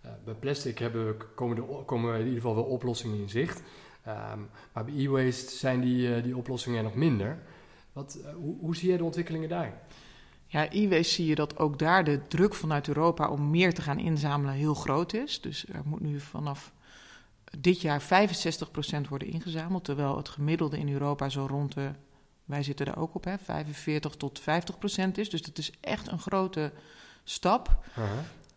eh, 0.00 0.10
bij 0.24 0.34
plastic 0.34 0.78
hebben 0.78 1.06
we, 1.06 1.16
komen, 1.34 1.56
er, 1.56 1.62
komen 1.84 2.12
in 2.14 2.18
ieder 2.18 2.34
geval 2.34 2.54
wel 2.54 2.64
oplossingen 2.64 3.18
in 3.18 3.28
zicht. 3.28 3.62
Ehm, 4.04 4.38
maar 4.72 4.84
bij 4.84 4.94
e-waste 4.96 5.50
zijn 5.56 5.80
die, 5.80 6.14
eh, 6.14 6.22
die 6.22 6.36
oplossingen 6.36 6.84
nog 6.84 6.94
minder. 6.94 7.38
Wat, 8.00 8.18
eh, 8.24 8.32
hoe, 8.32 8.56
hoe 8.60 8.76
zie 8.76 8.88
jij 8.88 8.96
de 8.96 9.04
ontwikkelingen 9.04 9.48
daar? 9.48 9.80
Ja, 10.46 10.72
e-waste 10.72 11.14
zie 11.14 11.26
je 11.26 11.34
dat 11.34 11.58
ook 11.58 11.78
daar 11.78 12.04
de 12.04 12.20
druk 12.28 12.54
vanuit 12.54 12.88
Europa 12.88 13.30
om 13.30 13.50
meer 13.50 13.74
te 13.74 13.82
gaan 13.82 13.98
inzamelen 13.98 14.54
heel 14.54 14.74
groot 14.74 15.12
is. 15.12 15.40
Dus 15.40 15.66
er 15.68 15.82
moet 15.84 16.00
nu 16.00 16.20
vanaf 16.20 16.72
dit 17.58 17.80
jaar 17.80 18.02
65% 18.02 19.08
worden 19.08 19.28
ingezameld, 19.28 19.84
terwijl 19.84 20.16
het 20.16 20.28
gemiddelde 20.28 20.78
in 20.78 20.92
Europa 20.92 21.28
zo 21.28 21.46
rond 21.46 21.74
de, 21.74 21.90
wij 22.44 22.62
zitten 22.62 22.86
er 22.86 22.96
ook 22.96 23.14
op, 23.14 23.24
hè, 23.24 23.38
45 23.38 24.14
tot 24.14 24.40
50% 24.40 25.18
is. 25.18 25.30
Dus 25.30 25.42
dat 25.42 25.58
is 25.58 25.72
echt 25.80 26.10
een 26.10 26.18
grote 26.18 26.72
stap. 27.24 27.78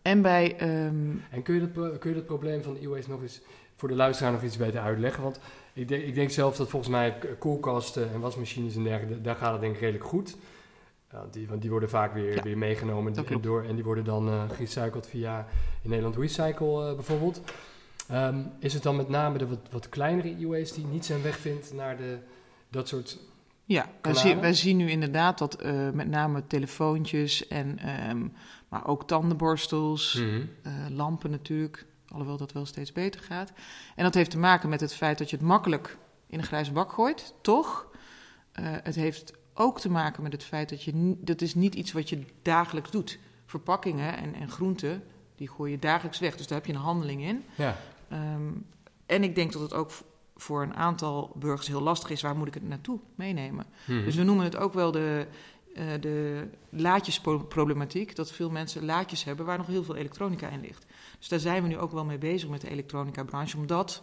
En 0.02 0.22
bij, 0.22 0.56
ehm, 0.56 1.10
En 1.30 1.42
kun 1.42 1.54
je, 1.54 1.70
dat, 1.72 1.98
kun 1.98 2.10
je 2.10 2.16
dat 2.16 2.26
probleem 2.26 2.62
van 2.62 2.76
e-waste 2.76 3.10
nog 3.10 3.22
eens 3.22 3.40
voor 3.76 3.88
de 3.88 3.94
luisteraar 3.94 4.32
nog 4.32 4.42
iets 4.42 4.56
beter 4.56 4.80
uitleggen? 4.80 5.22
Want 5.22 5.40
ik 5.72 5.88
denk, 5.88 6.04
ik 6.04 6.14
denk 6.14 6.30
zelf 6.30 6.56
dat 6.56 6.68
volgens 6.68 6.90
mij 6.90 7.18
koelkasten 7.38 8.12
en 8.12 8.20
wasmachines 8.20 8.76
en 8.76 8.82
dergelijke, 8.82 9.20
daar 9.20 9.36
gaat 9.36 9.52
het 9.52 9.60
denk 9.60 9.74
ik 9.74 9.80
redelijk 9.80 10.04
goed. 10.04 10.36
Ja, 11.12 11.26
die, 11.30 11.48
want 11.48 11.60
die 11.60 11.70
worden 11.70 11.88
vaak 11.88 12.14
weer, 12.14 12.34
Ja, 12.34 12.42
weer 12.42 12.58
meegenomen 12.58 13.14
en, 13.14 13.40
door, 13.40 13.64
en 13.64 13.74
die 13.74 13.84
worden 13.84 14.04
dan 14.04 14.28
eh 14.28 14.42
gerecycled 14.50 15.06
via 15.06 15.46
in 15.82 15.90
Nederland 15.90 16.16
Recycle 16.16 16.88
eh, 16.88 16.94
bijvoorbeeld. 16.94 17.40
Ehm, 18.08 18.38
is 18.58 18.74
het 18.74 18.82
dan 18.82 18.96
met 18.96 19.08
name 19.08 19.38
de 19.38 19.46
wat, 19.46 19.58
wat 19.70 19.88
kleinere 19.88 20.28
e-waste 20.28 20.74
die 20.74 20.86
niet 20.86 21.04
zijn 21.04 21.22
weg 21.22 21.38
vindt 21.38 21.72
naar 21.72 21.96
de, 21.96 22.18
dat 22.68 22.88
soort... 22.88 23.18
Ja, 23.64 23.90
wij, 24.02 24.14
zien, 24.14 24.40
wij 24.40 24.54
zien 24.54 24.76
nu 24.76 24.90
inderdaad 24.90 25.38
dat 25.38 25.54
eh, 25.54 25.90
met 25.90 26.08
name 26.08 26.46
telefoontjes 26.46 27.48
en 27.48 27.78
ehm, 27.78 28.26
maar 28.68 28.86
ook 28.86 29.06
tandenborstels, 29.06 30.22
eh, 30.62 30.72
lampen 30.90 31.30
natuurlijk, 31.30 31.86
alhoewel 32.14 32.36
dat 32.36 32.52
wel 32.52 32.66
steeds 32.66 32.92
beter 32.92 33.20
gaat. 33.20 33.52
En 33.96 34.04
dat 34.04 34.14
heeft 34.14 34.30
te 34.30 34.38
maken 34.38 34.68
met 34.68 34.80
het 34.80 34.94
feit 34.94 35.18
dat 35.18 35.30
je 35.30 35.36
het 35.36 35.44
makkelijk 35.44 35.96
in 36.26 36.38
een 36.38 36.44
grijze 36.44 36.72
bak 36.72 36.92
gooit, 36.92 37.34
toch? 37.40 37.86
Eh, 38.52 38.64
het 38.82 38.94
heeft 38.94 39.32
ook 39.54 39.80
te 39.80 39.90
maken 39.90 40.22
met 40.22 40.32
het 40.32 40.44
feit 40.44 40.68
dat 40.68 40.82
je 40.82 41.16
dat 41.20 41.40
is 41.40 41.54
niet 41.54 41.74
iets 41.74 41.92
wat 41.92 42.08
je 42.08 42.24
dagelijks 42.42 42.90
doet. 42.90 43.18
Verpakkingen 43.46 44.16
en, 44.16 44.34
en 44.34 44.50
groenten, 44.50 45.04
die 45.36 45.48
gooi 45.48 45.70
je 45.70 45.78
dagelijks 45.78 46.18
weg, 46.18 46.36
dus 46.36 46.46
daar 46.46 46.58
heb 46.58 46.66
je 46.66 46.72
een 46.72 46.78
handeling 46.78 47.22
in. 47.22 47.44
Ja, 47.54 47.76
Ehm, 48.14 48.52
en 49.06 49.22
ik 49.22 49.34
denk 49.34 49.52
dat 49.52 49.62
het 49.62 49.74
ook 49.74 49.90
voor 50.36 50.62
een 50.62 50.74
aantal 50.74 51.32
burgers 51.34 51.68
heel 51.68 51.80
lastig 51.80 52.10
is. 52.10 52.22
Waar 52.22 52.36
moet 52.36 52.46
ik 52.46 52.54
het 52.54 52.68
naartoe 52.68 52.98
meenemen? 53.14 53.66
Mhm. 53.84 54.04
Dus 54.04 54.14
we 54.14 54.22
noemen 54.22 54.44
het 54.44 54.56
ook 54.56 54.72
wel 54.72 54.90
de, 54.90 55.26
eh 55.74 56.00
de 56.00 56.48
laadjesproblematiek. 56.68 58.16
Dat 58.16 58.32
veel 58.32 58.50
mensen 58.50 58.84
laadjes 58.84 59.24
hebben 59.24 59.46
waar 59.46 59.58
nog 59.58 59.66
heel 59.66 59.84
veel 59.84 59.96
elektronica 59.96 60.48
in 60.48 60.60
ligt. 60.60 60.86
Dus 61.18 61.28
daar 61.28 61.38
zijn 61.38 61.62
we 61.62 61.68
nu 61.68 61.78
ook 61.78 61.92
wel 61.92 62.04
mee 62.04 62.18
bezig 62.18 62.48
met 62.48 62.60
de 62.60 62.70
elektronica-branche. 62.70 63.56
Om 63.56 63.66
dat 63.66 64.02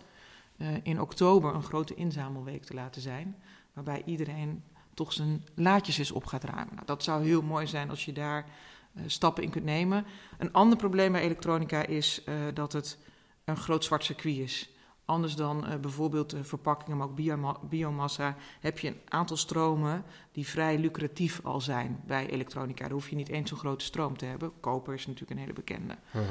eh, 0.57 0.67
in 0.83 1.01
oktober 1.01 1.55
een 1.55 1.63
grote 1.63 1.95
inzamelweek 1.95 2.63
te 2.63 2.73
laten 2.73 3.01
zijn. 3.01 3.35
Waarbij 3.73 4.01
iedereen 4.05 4.63
toch 4.93 5.13
zijn 5.13 5.45
laadjes 5.55 5.97
eens 5.97 6.11
op 6.11 6.25
gaat 6.25 6.43
ruimen. 6.43 6.73
Nou, 6.73 6.85
dat 6.85 7.03
zou 7.03 7.23
heel 7.23 7.41
mooi 7.41 7.67
zijn 7.67 7.89
als 7.89 8.05
je 8.05 8.13
daar 8.13 8.45
uh, 8.93 9.03
stappen 9.07 9.43
in 9.43 9.49
kunt 9.49 9.65
nemen. 9.65 10.05
Een 10.37 10.53
ander 10.53 10.77
probleem 10.77 11.11
bij 11.11 11.21
elektronica 11.21 11.85
is 11.85 12.23
dat 12.53 12.73
het 12.73 12.97
een 13.45 13.57
groot 13.57 13.83
zwart 13.83 14.03
circuit 14.03 14.37
is. 14.37 14.70
Anders 15.11 15.35
dan 15.35 15.67
uh, 15.67 15.75
bijvoorbeeld 15.75 16.35
verpakkingen, 16.41 16.97
maar 16.97 17.07
ook 17.07 17.15
bioma 17.15 17.57
biomassa, 17.69 18.35
heb 18.59 18.79
je 18.79 18.87
een 18.87 19.01
aantal 19.07 19.37
stromen 19.37 20.03
die 20.31 20.47
vrij 20.47 20.77
lucratief 20.77 21.39
al 21.43 21.61
zijn 21.61 21.99
bij 22.05 22.29
elektronica. 22.29 22.83
Daar 22.83 22.91
hoef 22.91 23.09
je 23.09 23.15
niet 23.15 23.29
eens 23.29 23.49
zo'n 23.49 23.57
grote 23.57 23.85
stroom 23.85 24.17
te 24.17 24.25
hebben. 24.25 24.51
Koper 24.59 24.93
is 24.93 25.05
natuurlijk 25.05 25.31
een 25.31 25.37
hele 25.37 25.53
bekende. 25.53 25.97
-huh. 26.11 26.23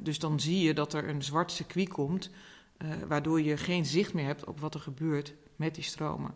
dus 0.00 0.18
dan 0.18 0.40
zie 0.40 0.60
je 0.60 0.74
dat 0.74 0.92
er 0.92 1.08
een 1.08 1.22
zwart 1.22 1.52
circuit 1.52 1.88
komt, 1.88 2.30
waardoor 3.08 3.40
je 3.40 3.56
geen 3.56 3.86
zicht 3.86 4.14
meer 4.14 4.26
hebt 4.26 4.44
op 4.44 4.60
wat 4.60 4.74
er 4.74 4.80
gebeurt 4.80 5.34
met 5.56 5.74
die 5.74 5.84
stromen. 5.84 6.34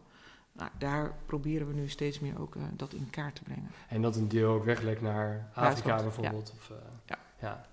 Nou, 0.52 0.70
daar 0.78 1.14
proberen 1.26 1.66
we 1.66 1.74
nu 1.74 1.88
steeds 1.88 2.20
meer 2.20 2.40
ook 2.40 2.54
uh, 2.54 2.62
dat 2.72 2.92
in 2.92 3.10
kaart 3.10 3.34
te 3.34 3.42
brengen. 3.42 3.70
En 3.88 4.02
dat 4.02 4.16
een 4.16 4.28
deel 4.28 4.52
ook 4.52 4.64
weglekt 4.64 5.00
naar 5.00 5.50
Afrika 5.54 5.96
bijvoorbeeld? 5.96 6.48
Ja. 6.48 6.54
Of, 6.58 6.70
uh, 6.70 6.76
ja. 7.06 7.18
ja. 7.40 7.66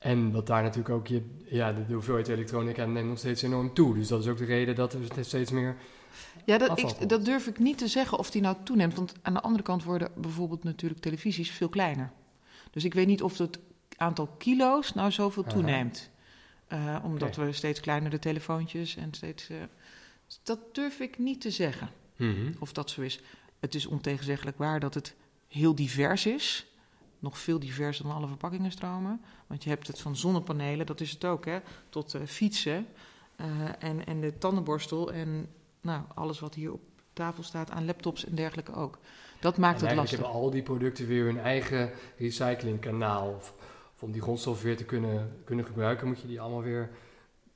En 0.00 0.32
dat 0.32 0.46
daar 0.46 0.62
natuurlijk 0.62 0.94
ook 0.94 1.06
je, 1.06 1.22
ja, 1.44 1.72
de, 1.72 1.86
de 1.86 1.92
hoeveelheid 1.92 2.28
elektronica 2.28 2.84
neemt 2.84 3.08
nog 3.08 3.18
steeds 3.18 3.42
enorm 3.42 3.74
toe. 3.74 3.94
Dus 3.94 4.08
dat 4.08 4.20
is 4.20 4.28
ook 4.28 4.38
de 4.38 4.44
reden 4.44 4.74
dat 4.74 4.92
er 4.92 5.24
steeds 5.24 5.50
meer. 5.50 5.76
Ja, 6.44 6.58
dat, 6.58 6.78
ik, 6.78 7.08
dat 7.08 7.24
durf 7.24 7.46
ik 7.46 7.58
niet 7.58 7.78
te 7.78 7.88
zeggen 7.88 8.18
of 8.18 8.30
die 8.30 8.42
nou 8.42 8.56
toeneemt. 8.64 8.94
Want 8.94 9.12
aan 9.22 9.34
de 9.34 9.40
andere 9.40 9.62
kant 9.62 9.84
worden 9.84 10.10
bijvoorbeeld 10.16 10.64
natuurlijk 10.64 11.00
televisies 11.00 11.50
veel 11.50 11.68
kleiner. 11.68 12.12
Dus 12.70 12.84
ik 12.84 12.94
weet 12.94 13.06
niet 13.06 13.22
of 13.22 13.38
het 13.38 13.58
aantal 13.96 14.26
kilo's 14.26 14.94
nou 14.94 15.10
zoveel 15.10 15.42
toeneemt. 15.44 16.10
Uh, 16.72 16.96
omdat 17.04 17.28
okay. 17.36 17.46
we 17.46 17.52
steeds 17.52 17.80
kleinere 17.80 18.18
telefoontjes 18.18 18.96
en 18.96 19.14
steeds. 19.14 19.50
Uh, 19.50 19.56
dat 20.42 20.74
durf 20.74 21.00
ik 21.00 21.18
niet 21.18 21.40
te 21.40 21.50
zeggen. 21.50 21.90
Mm 22.16 22.34
-hmm. 22.34 22.54
Of 22.58 22.72
dat 22.72 22.90
zo 22.90 23.00
is. 23.00 23.20
Het 23.58 23.74
is 23.74 23.86
ontegenzeggelijk 23.86 24.58
waar 24.58 24.80
dat 24.80 24.94
het 24.94 25.14
heel 25.48 25.74
divers 25.74 26.26
is. 26.26 26.66
Nog 27.20 27.38
veel 27.38 27.58
diverser 27.58 28.04
dan 28.04 28.14
alle 28.14 28.26
verpakkingenstromen. 28.26 29.20
Want 29.46 29.64
je 29.64 29.70
hebt 29.70 29.86
het 29.86 30.00
van 30.00 30.16
zonnepanelen, 30.16 30.86
dat 30.86 31.00
is 31.00 31.10
het 31.10 31.24
ook, 31.24 31.44
hè, 31.44 31.58
tot 31.88 32.14
uh, 32.14 32.22
fietsen. 32.26 32.86
en, 33.78 34.06
en 34.06 34.20
de 34.20 34.38
tandenborstel 34.38 35.12
en 35.12 35.48
nou, 35.80 36.02
alles 36.14 36.40
wat 36.40 36.54
hier 36.54 36.72
op 36.72 36.80
tafel 37.12 37.42
staat 37.42 37.70
aan 37.70 37.84
laptops 37.84 38.24
en 38.24 38.34
dergelijke 38.34 38.74
ook. 38.74 38.98
Dat 39.40 39.58
maakt 39.58 39.80
en 39.82 39.86
het 39.86 39.96
lastig. 39.96 40.18
hebben 40.18 40.36
al 40.36 40.50
die 40.50 40.62
producten 40.62 41.06
weer 41.06 41.24
hun 41.24 41.38
eigen 41.38 41.90
recyclingkanaal. 42.18 43.28
Of, 43.28 43.54
of 43.94 44.02
om 44.02 44.12
die 44.12 44.22
grondstof 44.22 44.62
weer 44.62 44.76
te 44.76 44.84
kunnen, 44.84 45.42
kunnen 45.44 45.64
gebruiken, 45.64 46.06
moet 46.06 46.20
je 46.20 46.26
die 46.26 46.40
allemaal 46.40 46.62
weer 46.62 46.90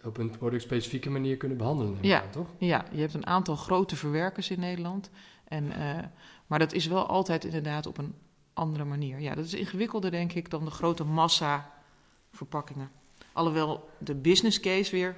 op 0.04 0.18
een 0.18 0.30
productspecifieke 0.30 1.10
manier 1.10 1.36
kunnen 1.36 1.56
behandelen. 1.56 1.98
Ja, 2.00 2.22
aan, 2.22 2.30
toch? 2.30 2.48
ja, 2.58 2.84
je 2.90 3.00
hebt 3.00 3.14
een 3.14 3.26
aantal 3.26 3.56
grote 3.56 3.96
verwerkers 3.96 4.50
in 4.50 4.60
Nederland. 4.60 5.10
En, 5.44 5.64
uh, 5.64 5.98
maar 6.46 6.58
dat 6.58 6.72
is 6.72 6.86
wel 6.86 7.06
altijd 7.06 7.44
inderdaad 7.44 7.86
op 7.86 7.98
een 7.98 8.14
andere 8.54 8.84
manier. 8.84 9.20
Ja, 9.20 9.34
dat 9.34 9.44
is 9.44 9.54
ingewikkelder, 9.54 10.10
denk 10.10 10.32
ik, 10.32 10.50
dan 10.50 10.64
de 10.64 10.70
grote 10.70 11.04
massa 11.04 11.72
verpakkingen. 12.32 12.90
Alhoewel 13.32 13.88
de 13.98 14.14
business 14.14 14.60
case 14.60 14.90
weer 14.90 15.16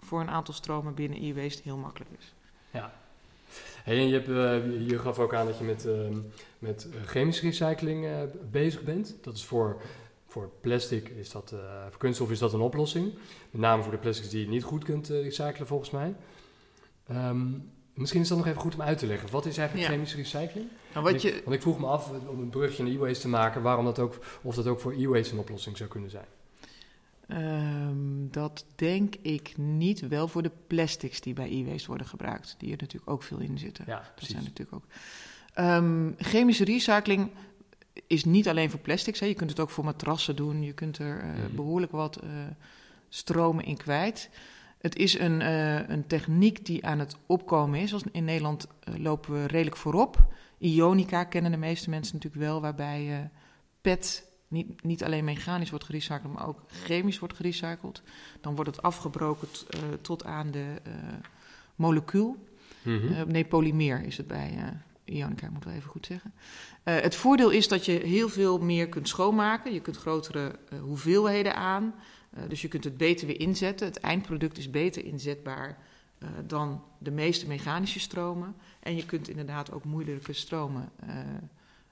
voor 0.00 0.20
een 0.20 0.30
aantal 0.30 0.54
stromen 0.54 0.94
binnen 0.94 1.22
e-waste 1.22 1.62
heel 1.64 1.76
makkelijk 1.76 2.10
is. 2.18 2.34
Ja. 2.70 2.94
Hey, 3.82 3.96
en 3.96 4.08
je, 4.08 4.12
hebt, 4.12 4.28
uh, 4.28 4.88
je 4.88 4.98
gaf 4.98 5.18
ook 5.18 5.34
aan 5.34 5.46
dat 5.46 5.58
je 5.58 5.64
met, 5.64 5.86
uh, 5.86 6.16
met 6.58 6.88
chemische 7.04 7.42
recycling 7.42 8.04
uh, 8.04 8.20
bezig 8.50 8.82
bent. 8.82 9.16
Dat 9.20 9.34
is 9.34 9.44
voor, 9.44 9.80
voor 10.26 10.50
plastic, 10.60 11.08
is 11.08 11.30
dat, 11.30 11.54
voor 11.88 11.98
kunststof 11.98 12.30
is 12.30 12.38
dat 12.38 12.52
een 12.52 12.60
oplossing. 12.60 13.14
Met 13.50 13.60
name 13.60 13.82
voor 13.82 13.92
de 13.92 13.98
plastics 13.98 14.28
die 14.28 14.40
je 14.40 14.48
niet 14.48 14.64
goed 14.64 14.84
kunt 14.84 15.08
recyclen, 15.08 15.66
volgens 15.66 15.90
mij. 15.90 16.14
Um, 17.10 17.70
misschien 17.96 18.20
is 18.20 18.28
dat 18.28 18.38
nog 18.38 18.46
even 18.46 18.60
goed 18.60 18.74
om 18.74 18.82
uit 18.82 18.98
te 18.98 19.06
leggen. 19.06 19.30
Wat 19.30 19.46
is 19.46 19.58
eigenlijk 19.58 19.88
Ja. 19.88 19.94
chemische 19.94 20.16
recycling? 20.16 20.66
Nou, 20.92 21.02
wat 21.04 21.10
Want 21.10 21.22
je, 21.22 21.36
ik, 21.36 21.44
want 21.44 21.56
ik 21.56 21.62
vroeg 21.62 21.78
me 21.78 21.86
af, 21.86 22.10
om 22.28 22.38
een 22.40 22.48
brugje 22.50 22.82
naar 22.82 22.92
e-waste 22.92 23.20
te 23.20 23.28
maken, 23.28 23.62
waarom 23.62 23.84
dat 23.84 23.98
ook, 23.98 24.18
of 24.42 24.54
dat 24.54 24.66
ook 24.66 24.80
voor 24.80 24.92
e-waste 24.92 25.32
een 25.34 25.40
oplossing 25.40 25.76
zou 25.76 25.88
kunnen 25.90 26.10
zijn. 26.10 26.26
Ehm, 27.28 28.28
dat 28.30 28.64
denk 28.74 29.14
ik 29.22 29.52
niet. 29.56 30.08
Wel 30.08 30.28
voor 30.28 30.42
de 30.42 30.50
plastics 30.66 31.20
die 31.20 31.34
bij 31.34 31.50
e-waste 31.50 31.86
worden 31.86 32.06
gebruikt. 32.06 32.54
Die 32.58 32.72
er 32.72 32.76
natuurlijk 32.80 33.10
ook 33.10 33.22
veel 33.22 33.38
in 33.38 33.58
zitten. 33.58 33.84
Ja, 33.86 33.96
Dat 33.96 34.14
precies. 34.14 34.32
zijn 34.34 34.44
natuurlijk 34.44 34.76
ook. 34.76 34.84
Ehm, 35.54 36.10
chemische 36.18 36.64
recycling 36.64 37.30
is 38.06 38.24
niet 38.24 38.48
alleen 38.48 38.70
voor 38.70 38.80
plastics. 38.80 39.20
Hè. 39.20 39.26
Je 39.26 39.34
kunt 39.34 39.50
het 39.50 39.60
ook 39.60 39.70
voor 39.70 39.84
matrassen 39.84 40.36
doen. 40.36 40.62
Je 40.62 40.72
kunt 40.72 40.98
er 40.98 41.20
eh, 41.20 41.28
Mhm. 41.28 41.54
behoorlijk 41.54 41.92
wat 41.92 42.16
eh, 42.16 42.28
stromen 43.08 43.64
in 43.64 43.76
kwijt. 43.76 44.30
Het 44.86 44.96
is 44.96 45.18
een, 45.18 45.40
eh, 45.40 45.88
een 45.88 46.06
techniek 46.06 46.66
die 46.66 46.86
aan 46.86 46.98
het 46.98 47.16
opkomen 47.26 47.80
is. 47.80 47.94
In 48.12 48.24
Nederland 48.24 48.66
eh, 48.80 48.94
lopen 48.98 49.32
we 49.32 49.46
redelijk 49.46 49.76
voorop. 49.76 50.34
Ionica 50.58 51.24
kennen 51.24 51.50
de 51.50 51.56
meeste 51.56 51.90
mensen 51.90 52.14
natuurlijk 52.14 52.42
wel, 52.42 52.60
waarbij 52.60 53.12
eh, 53.12 53.18
PET 53.80 54.28
niet, 54.48 54.82
niet 54.82 55.04
alleen 55.04 55.24
mechanisch 55.24 55.70
wordt 55.70 55.84
gerecycled, 55.84 56.32
maar 56.32 56.46
ook 56.46 56.62
chemisch 56.66 57.18
wordt 57.18 57.36
gerecycled. 57.36 58.02
Dan 58.40 58.54
wordt 58.54 58.70
het 58.70 58.82
afgebroken 58.82 59.48
tot 60.00 60.24
aan 60.24 60.50
de 60.50 60.66
molecuul. 61.76 62.36
Mhm. 62.82 63.30
Nee, 63.30 63.44
polymeer 63.44 64.04
is 64.04 64.16
het 64.16 64.26
bij 64.26 64.58
Ionica, 65.04 65.48
moet 65.48 65.58
ik 65.58 65.64
wel 65.64 65.74
even 65.74 65.90
goed 65.90 66.06
zeggen. 66.06 66.34
Het 66.82 67.14
voordeel 67.14 67.50
is 67.50 67.68
dat 67.68 67.84
je 67.84 67.92
heel 67.92 68.28
veel 68.28 68.58
meer 68.58 68.88
kunt 68.88 69.08
schoonmaken. 69.08 69.72
Je 69.72 69.80
kunt 69.80 69.96
grotere 69.96 70.58
hoeveelheden 70.80 71.54
aan. 71.54 71.94
Eh, 72.36 72.48
dus 72.48 72.62
je 72.62 72.68
kunt 72.68 72.84
het 72.84 72.96
beter 72.96 73.26
weer 73.26 73.40
inzetten. 73.40 73.86
Het 73.86 74.00
eindproduct 74.00 74.58
is 74.58 74.70
beter 74.70 75.04
inzetbaar 75.04 75.78
eh, 76.18 76.28
dan 76.46 76.82
de 76.98 77.10
meeste 77.10 77.46
mechanische 77.46 78.00
stromen. 78.00 78.54
En 78.80 78.96
je 78.96 79.06
kunt 79.06 79.28
inderdaad 79.28 79.72
ook 79.72 79.84
moeilijke 79.84 80.32
stromen 80.32 80.90
eh, 80.96 81.18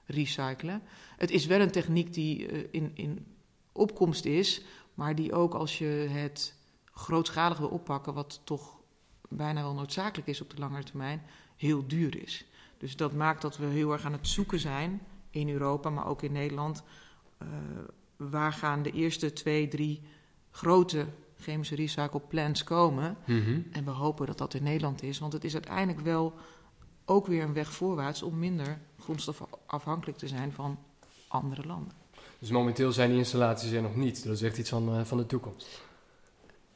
recyclen. 0.05 0.81
Het 1.17 1.31
is 1.31 1.45
wel 1.45 1.59
een 1.59 1.71
techniek 1.71 2.13
die 2.13 2.47
in, 2.71 2.91
in 2.93 3.25
opkomst 3.71 4.25
is, 4.25 4.61
maar 4.93 5.15
die 5.15 5.33
ook 5.33 5.53
als 5.53 5.77
je 5.77 5.85
het 6.09 6.55
grootschalig 6.91 7.57
wil 7.57 7.67
oppakken, 7.67 8.13
wat 8.13 8.41
toch 8.43 8.77
bijna 9.29 9.61
wel 9.61 9.73
noodzakelijk 9.73 10.27
is 10.27 10.41
op 10.41 10.49
de 10.49 10.59
langere 10.59 10.83
termijn, 10.83 11.21
heel 11.55 11.87
duur 11.87 12.23
is. 12.23 12.45
Dus 12.77 12.95
dat 12.95 13.13
maakt 13.13 13.41
dat 13.41 13.57
we 13.57 13.65
heel 13.65 13.91
erg 13.91 14.05
aan 14.05 14.11
het 14.11 14.27
zoeken 14.27 14.59
zijn 14.59 15.01
in 15.29 15.49
Europa, 15.49 15.89
maar 15.89 16.07
ook 16.07 16.21
in 16.21 16.31
Nederland. 16.31 16.83
waar 18.17 18.53
gaan 18.53 18.83
de 18.83 18.91
eerste 18.91 19.33
twee, 19.33 19.67
drie 19.67 20.01
grote 20.55 21.05
chemische 21.39 21.75
recycle 21.75 22.19
plants 22.19 22.63
komen? 22.63 23.17
Mhm. 23.25 23.59
En 23.71 23.85
we 23.85 23.91
hopen 23.91 24.25
dat 24.25 24.37
dat 24.37 24.53
in 24.53 24.63
Nederland 24.63 25.03
is, 25.03 25.19
want 25.19 25.33
het 25.33 25.43
is 25.43 25.53
uiteindelijk 25.53 25.99
wel 25.99 26.33
ook 27.05 27.27
weer 27.27 27.43
een 27.43 27.53
weg 27.53 27.73
voorwaarts 27.73 28.21
om 28.21 28.39
minder 28.39 28.79
grondstofafhankelijk 28.99 30.17
te 30.17 30.27
zijn 30.27 30.51
van 30.51 30.79
andere 31.27 31.65
landen. 31.65 31.93
Dus 32.39 32.49
momenteel 32.49 32.91
zijn 32.91 33.09
die 33.09 33.17
installaties 33.17 33.71
er 33.71 33.81
nog 33.81 33.95
niet. 33.95 34.23
Dat 34.23 34.33
is 34.33 34.41
echt 34.41 34.57
iets 34.57 34.69
van, 34.69 34.95
eh, 34.95 35.05
van 35.05 35.17
de 35.17 35.25
toekomst. 35.25 35.81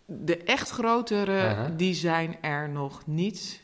De 0.05 0.37
echt 0.37 0.69
grotere, 0.69 1.73
die 1.75 1.93
zijn 1.93 2.41
er 2.41 2.69
nog 2.69 3.05
niet. 3.05 3.61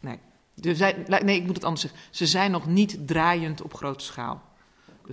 Nee. 0.00 0.18
Er 0.60 0.76
zijn, 0.76 1.04
nee, 1.24 1.36
ik 1.36 1.46
moet 1.46 1.54
het 1.54 1.64
anders 1.64 1.80
zeggen. 1.80 2.00
Ze 2.10 2.26
zijn 2.26 2.50
nog 2.50 2.66
niet 2.66 3.06
draaiend 3.06 3.62
op 3.62 3.74
grote 3.74 4.04
schaal. 4.04 4.49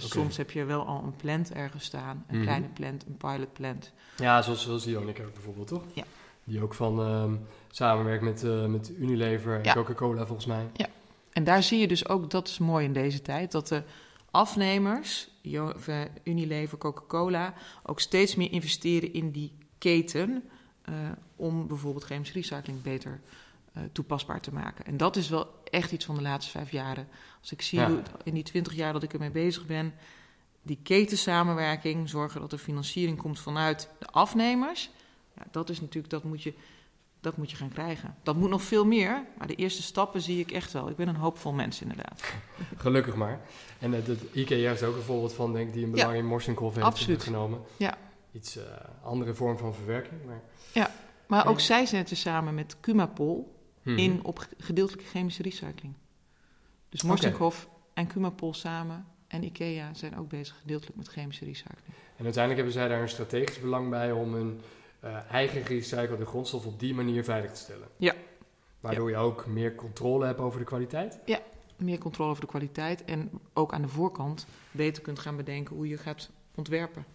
Dus 0.01 0.09
soms 0.11 0.37
heb 0.37 0.51
je 0.51 0.63
wel 0.63 0.85
al 0.85 1.03
een 1.03 1.15
plant 1.15 1.53
ergens 1.53 1.83
staan. 1.85 2.25
Een 2.27 2.35
Mhm. 2.35 2.43
kleine 2.45 2.67
plant, 2.67 3.05
een 3.07 3.17
pilot 3.17 3.53
plant. 3.53 3.91
Ja, 4.17 4.41
zoals, 4.41 4.63
zoals 4.63 4.87
Ionica 4.87 5.23
ook 5.23 5.33
bijvoorbeeld, 5.33 5.67
toch? 5.67 5.83
Ja. 5.93 6.03
Die 6.43 6.61
ook 6.63 6.73
van 6.73 6.99
ehm, 7.01 7.35
samenwerkt 7.71 8.23
met, 8.23 8.43
eh, 8.43 8.65
met 8.65 8.91
Unilever 8.99 9.55
en 9.57 9.63
Ja. 9.63 9.73
Coca-Cola 9.73 10.25
volgens 10.25 10.47
mij. 10.47 10.65
En 11.33 11.43
daar 11.43 11.63
zie 11.63 11.79
je 11.79 11.87
dus 11.87 12.07
ook, 12.09 12.29
dat 12.31 12.47
is 12.47 12.57
mooi 12.57 12.85
in 12.85 12.93
deze 12.93 13.21
tijd, 13.21 13.51
dat 13.51 13.67
de 13.67 13.83
afnemers, 14.31 15.29
eh, 15.43 16.01
Unilever, 16.23 16.77
Coca-Cola, 16.77 17.53
ook 17.83 17.99
steeds 17.99 18.35
meer 18.35 18.51
investeren 18.51 19.13
in 19.13 19.31
die 19.31 19.51
keten 19.77 20.43
eh, 20.81 20.93
om 21.35 21.67
bijvoorbeeld 21.67 22.03
chemische 22.03 22.33
recycling 22.33 22.81
beter 22.81 23.19
toepasbaar 23.91 24.41
te 24.41 24.53
maken. 24.53 24.85
En 24.85 24.97
dat 24.97 25.15
is 25.15 25.29
wel 25.29 25.47
echt 25.63 25.91
iets 25.91 26.05
van 26.05 26.15
de 26.15 26.21
laatste 26.21 26.51
vijf 26.51 26.71
jaren. 26.71 27.07
Als 27.41 27.51
ik 27.51 27.61
zie 27.61 27.79
Ja. 27.79 27.87
hoe 27.87 27.97
het 27.97 28.09
in 28.23 28.33
die 28.33 28.43
twintig 28.43 28.73
jaar 28.75 28.93
dat 28.93 29.03
ik 29.03 29.13
ermee 29.13 29.31
bezig 29.31 29.65
ben, 29.65 29.93
die 30.61 30.79
ketensamenwerking, 30.83 32.09
zorgen 32.09 32.41
dat 32.41 32.51
er 32.51 32.57
financiering 32.57 33.17
komt 33.17 33.39
vanuit 33.39 33.89
de 33.99 34.05
afnemers, 34.05 34.89
ja, 35.35 35.43
dat 35.51 35.69
is 35.69 35.81
natuurlijk, 35.81 36.09
dat 36.13 36.23
moet 36.23 36.43
je 36.43 36.53
dat 37.19 37.37
moet 37.37 37.51
je 37.51 37.57
gaan 37.57 37.69
krijgen. 37.69 38.15
Dat 38.23 38.35
moet 38.35 38.49
nog 38.49 38.61
veel 38.61 38.85
meer, 38.85 39.23
maar 39.37 39.47
de 39.47 39.55
eerste 39.55 39.81
stappen 39.83 40.21
zie 40.21 40.39
ik 40.39 40.51
echt 40.51 40.71
wel. 40.73 40.89
Ik 40.89 40.95
ben 40.95 41.07
een 41.07 41.15
hoopvol 41.15 41.51
mens 41.53 41.81
inderdaad. 41.81 42.21
Gelukkig 42.77 43.15
maar. 43.15 43.39
En 43.79 43.93
eh, 43.93 44.05
de 44.05 44.17
IKEA 44.33 44.71
is 44.71 44.83
ook 44.83 44.95
een 44.95 45.01
voorbeeld 45.01 45.33
van, 45.33 45.53
denk 45.53 45.67
ik, 45.67 45.73
die 45.73 45.83
een 45.85 45.91
belang 45.91 46.15
in 46.15 46.25
Morsenkopf 46.25 46.75
heeft 46.75 46.87
absoluut. 46.87 47.23
genomen. 47.23 47.59
Ja. 47.77 47.97
Iets 48.31 48.57
eh, 48.57 48.63
andere 49.03 49.33
vorm 49.33 49.57
van 49.57 49.73
verwerking. 49.73 50.19
Maar, 50.25 50.41
Maar 51.27 51.47
ook 51.47 51.55
En- 51.57 51.61
zij 51.63 51.85
zetten 51.85 52.17
samen 52.17 52.53
met 52.55 52.79
Cumapol 52.79 53.56
Mhm. 53.87 53.97
in 53.97 54.23
op 54.23 54.39
ge- 54.39 54.47
gedeeltelijke 54.57 55.09
chemische 55.09 55.41
recycling. 55.43 55.93
Dus 56.89 57.01
Morsenkopf 57.03 57.67
en 57.93 58.07
Cumapol 58.07 58.53
samen 58.53 59.05
en 59.27 59.43
IKEA 59.43 59.93
zijn 59.93 60.17
ook 60.17 60.29
bezig 60.29 60.57
gedeeltelijk 60.61 60.97
met 60.97 61.07
chemische 61.07 61.45
recycling. 61.45 61.95
En 62.17 62.23
uiteindelijk 62.23 62.55
hebben 62.55 62.71
zij 62.73 62.87
daar 62.87 63.01
een 63.01 63.09
strategisch 63.09 63.59
belang 63.59 63.89
bij 63.89 64.11
om 64.11 64.33
hun 64.33 64.61
eh, 64.99 65.31
eigen 65.31 65.65
gerecyclede 65.65 66.25
grondstof 66.25 66.65
op 66.65 66.79
die 66.79 66.93
manier 66.93 67.23
veilig 67.23 67.51
te 67.51 67.57
stellen. 67.59 67.87
Ja. 67.97 68.13
Waardoor 68.79 69.09
je 69.09 69.17
ook 69.17 69.45
meer 69.45 69.75
controle 69.75 70.25
hebt 70.25 70.39
over 70.39 70.59
de 70.59 70.65
kwaliteit? 70.65 71.19
Meer 71.77 71.97
controle 71.97 72.29
over 72.29 72.41
de 72.41 72.47
kwaliteit 72.49 73.05
en 73.05 73.29
ook 73.53 73.73
aan 73.73 73.81
de 73.81 73.87
voorkant 73.87 74.45
beter 74.71 75.03
kunt 75.03 75.19
gaan 75.19 75.35
bedenken 75.35 75.75
hoe 75.75 75.87
je 75.87 75.97
gaat 75.97 76.29
ontwerpen. 76.55 77.05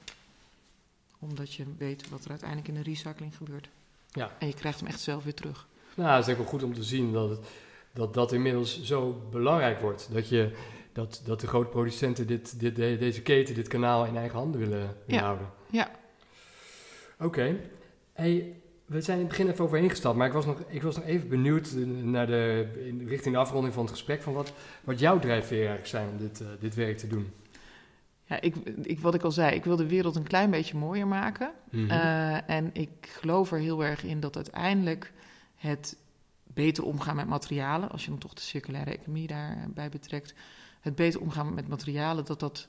Omdat 1.19 1.55
je 1.55 1.65
weet 1.79 2.09
wat 2.09 2.25
er 2.25 2.31
uiteindelijk 2.31 2.69
in 2.69 2.75
de 2.75 2.83
recycling 2.83 3.37
gebeurt. 3.37 3.69
Ja. 4.11 4.31
En 4.39 4.47
je 4.47 4.55
krijgt 4.55 4.79
hem 4.79 4.89
echt 4.89 5.01
zelf 5.01 5.25
weer 5.25 5.35
terug. 5.35 5.67
Nou, 5.97 6.17
het 6.17 6.27
is 6.27 6.33
ook 6.33 6.39
wel 6.39 6.49
goed 6.49 6.63
om 6.63 6.75
te 6.75 6.83
zien 6.83 7.13
dat, 7.13 7.29
het, 7.31 7.39
dat 7.93 8.15
dat 8.15 8.33
inmiddels 8.33 8.83
zo 8.83 9.23
belangrijk 9.31 9.81
wordt. 9.81 10.09
Dat, 10.13 10.29
je, 10.29 10.51
dat, 10.93 11.23
dat 11.25 11.41
de 11.41 11.47
grote 11.47 11.69
producenten 11.69 12.27
dit, 12.27 12.61
dit, 12.61 12.77
de- 12.77 12.97
deze 12.99 13.23
keten, 13.23 13.55
dit 13.55 13.69
kanaal 13.69 14.05
in 14.07 14.17
eigen 14.17 14.39
handen 14.39 14.61
willen, 14.61 14.79
willen 14.79 14.95
Ja. 15.07 15.21
houden. 15.23 15.47
Ja. 15.71 15.91
Oké. 17.21 17.57
Hey, 18.13 18.55
we 18.87 19.01
zijn 19.01 19.17
in 19.19 19.25
het 19.25 19.33
begin 19.37 19.51
even 19.53 19.65
overheen 19.65 19.91
gestapt, 19.91 20.17
maar 20.17 20.27
ik 20.27 20.33
was 20.33 20.47
nog, 20.47 20.63
ik 20.69 20.83
was 20.83 20.97
nog 20.97 21.05
even 21.05 21.29
benieuwd 21.29 21.73
naar 22.03 22.27
de, 22.27 22.67
in, 22.87 23.09
richting 23.09 23.35
de 23.35 23.41
afronding 23.41 23.75
van 23.75 23.83
het 23.83 23.93
gesprek 23.93 24.23
van 24.23 24.33
wat, 24.33 24.53
wat 24.85 24.99
jouw 24.99 25.19
drijfveer 25.19 25.59
eigenlijk 25.59 25.89
zijn 25.89 26.09
om 26.09 26.17
dit, 26.19 26.41
eh, 26.41 26.47
dit 26.61 26.75
werk 26.75 26.99
te 26.99 27.07
doen. 27.07 27.33
Ja, 28.25 28.41
ik, 28.41 28.55
ik, 28.83 29.01
wat 29.01 29.15
ik 29.15 29.23
al 29.23 29.31
zei, 29.31 29.55
ik 29.55 29.65
wil 29.65 29.77
de 29.77 29.87
wereld 29.87 30.17
een 30.17 30.23
klein 30.23 30.51
beetje 30.51 30.77
mooier 30.77 31.07
maken. 31.07 31.51
Mhm. 31.71 31.91
Eh, 31.91 32.51
en 32.51 32.71
ik 32.73 32.91
geloof 33.01 33.53
er 33.53 33.59
heel 33.59 33.85
erg 33.85 34.05
in 34.05 34.21
dat 34.21 34.37
uiteindelijk 34.37 35.13
het 35.63 35.97
beter 36.43 36.85
omgaan 36.85 37.17
met 37.17 37.27
materialen, 37.27 37.91
als 37.91 38.05
je 38.05 38.11
dan 38.11 38.19
toch 38.19 38.35
de 38.35 38.41
circulaire 38.41 38.91
economie 38.91 39.27
daarbij 39.27 39.89
betrekt, 39.89 40.35
het 40.81 40.95
beter 40.95 41.21
omgaan 41.21 41.55
met 41.55 41.69
materialen, 41.69 42.25
dat 42.25 42.41
dat 42.41 42.69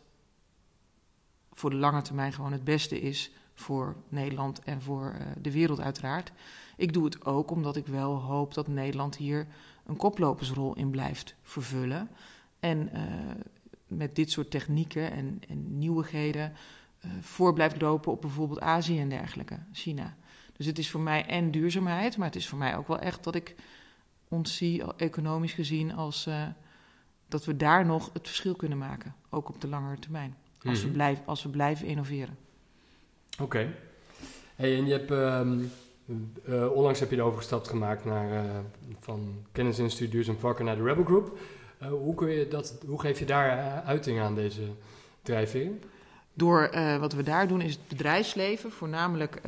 voor 1.51 1.69
de 1.69 1.75
lange 1.75 2.01
termijn 2.01 2.33
gewoon 2.33 2.51
het 2.51 2.63
beste 2.63 3.01
is 3.01 3.31
voor 3.53 3.95
Nederland 4.09 4.59
en 4.59 4.81
voor 4.81 5.15
eh, 5.17 5.25
de 5.41 5.51
wereld 5.51 5.79
uiteraard. 5.79 6.31
Ik 6.77 6.93
doe 6.93 7.05
het 7.05 7.25
ook 7.25 7.51
omdat 7.51 7.75
ik 7.75 7.87
wel 7.87 8.15
hoop 8.15 8.53
dat 8.53 8.67
Nederland 8.67 9.15
hier 9.15 9.47
een 9.85 9.97
koplopersrol 9.97 10.75
in 10.75 10.89
blijft 10.89 11.35
vervullen. 11.41 12.09
En 12.59 12.93
eh, 12.93 13.03
met 13.87 14.15
dit 14.15 14.31
soort 14.31 14.51
technieken 14.51 15.11
en, 15.11 15.41
en 15.47 15.77
nieuwigheden 15.77 16.53
eh, 16.99 17.11
voor 17.21 17.53
blijft 17.53 17.81
lopen 17.81 18.11
op 18.11 18.21
bijvoorbeeld 18.21 18.61
Azië 18.61 18.99
en 18.99 19.09
dergelijke, 19.09 19.59
China. 19.71 20.15
Dus 20.57 20.65
het 20.65 20.77
is 20.77 20.89
voor 20.89 21.01
mij 21.01 21.25
en 21.25 21.51
duurzaamheid, 21.51 22.17
maar 22.17 22.27
het 22.27 22.35
is 22.35 22.47
voor 22.47 22.57
mij 22.57 22.77
ook 22.77 22.87
wel 22.87 22.99
echt 22.99 23.23
dat 23.23 23.35
ik 23.35 23.55
ons 24.27 24.55
zie, 24.57 24.83
economisch 24.97 25.53
gezien, 25.53 25.93
als 25.95 26.25
eh, 26.25 26.43
dat 27.27 27.45
we 27.45 27.57
daar 27.57 27.85
nog 27.85 28.09
het 28.13 28.27
verschil 28.27 28.55
kunnen 28.55 28.77
maken, 28.77 29.15
ook 29.29 29.49
op 29.49 29.61
de 29.61 29.67
langere 29.67 29.99
termijn. 29.99 30.35
Als, 30.65 30.79
we, 30.79 30.85
Mhm. 30.85 30.95
blijf, 30.95 31.19
als 31.25 31.43
we 31.43 31.49
blijven 31.49 31.87
innoveren. 31.87 32.37
Oké. 33.41 33.73
Hey, 34.55 34.77
en 34.77 34.85
je 34.85 34.91
hebt, 34.91 35.11
ehm, 35.11 35.59
eh, 36.45 36.71
onlangs 36.71 36.99
heb 36.99 37.09
je 37.09 37.15
de 37.15 37.21
overgestapt 37.21 37.67
gemaakt 37.67 38.05
naar, 38.05 38.45
eh, 38.45 38.51
van 38.99 39.45
Kennisinstituut 39.51 40.11
Duurzaam 40.11 40.37
Vakken 40.39 40.65
naar 40.65 40.75
de 40.75 40.83
Rebel 40.83 41.03
Group. 41.03 41.37
Hoe, 41.89 42.15
kun 42.15 42.29
je 42.29 42.47
dat, 42.47 42.77
hoe 42.87 42.99
geef 42.99 43.19
je 43.19 43.25
daar 43.25 43.81
uiting 43.83 44.19
aan 44.19 44.35
deze 44.35 44.61
drijfveer? 45.21 45.71
Door 46.33 46.69
wat 46.99 47.13
we 47.13 47.23
daar 47.23 47.47
doen 47.47 47.61
is 47.61 47.71
het 47.73 47.87
bedrijfsleven, 47.87 48.71
voornamelijk 48.71 49.41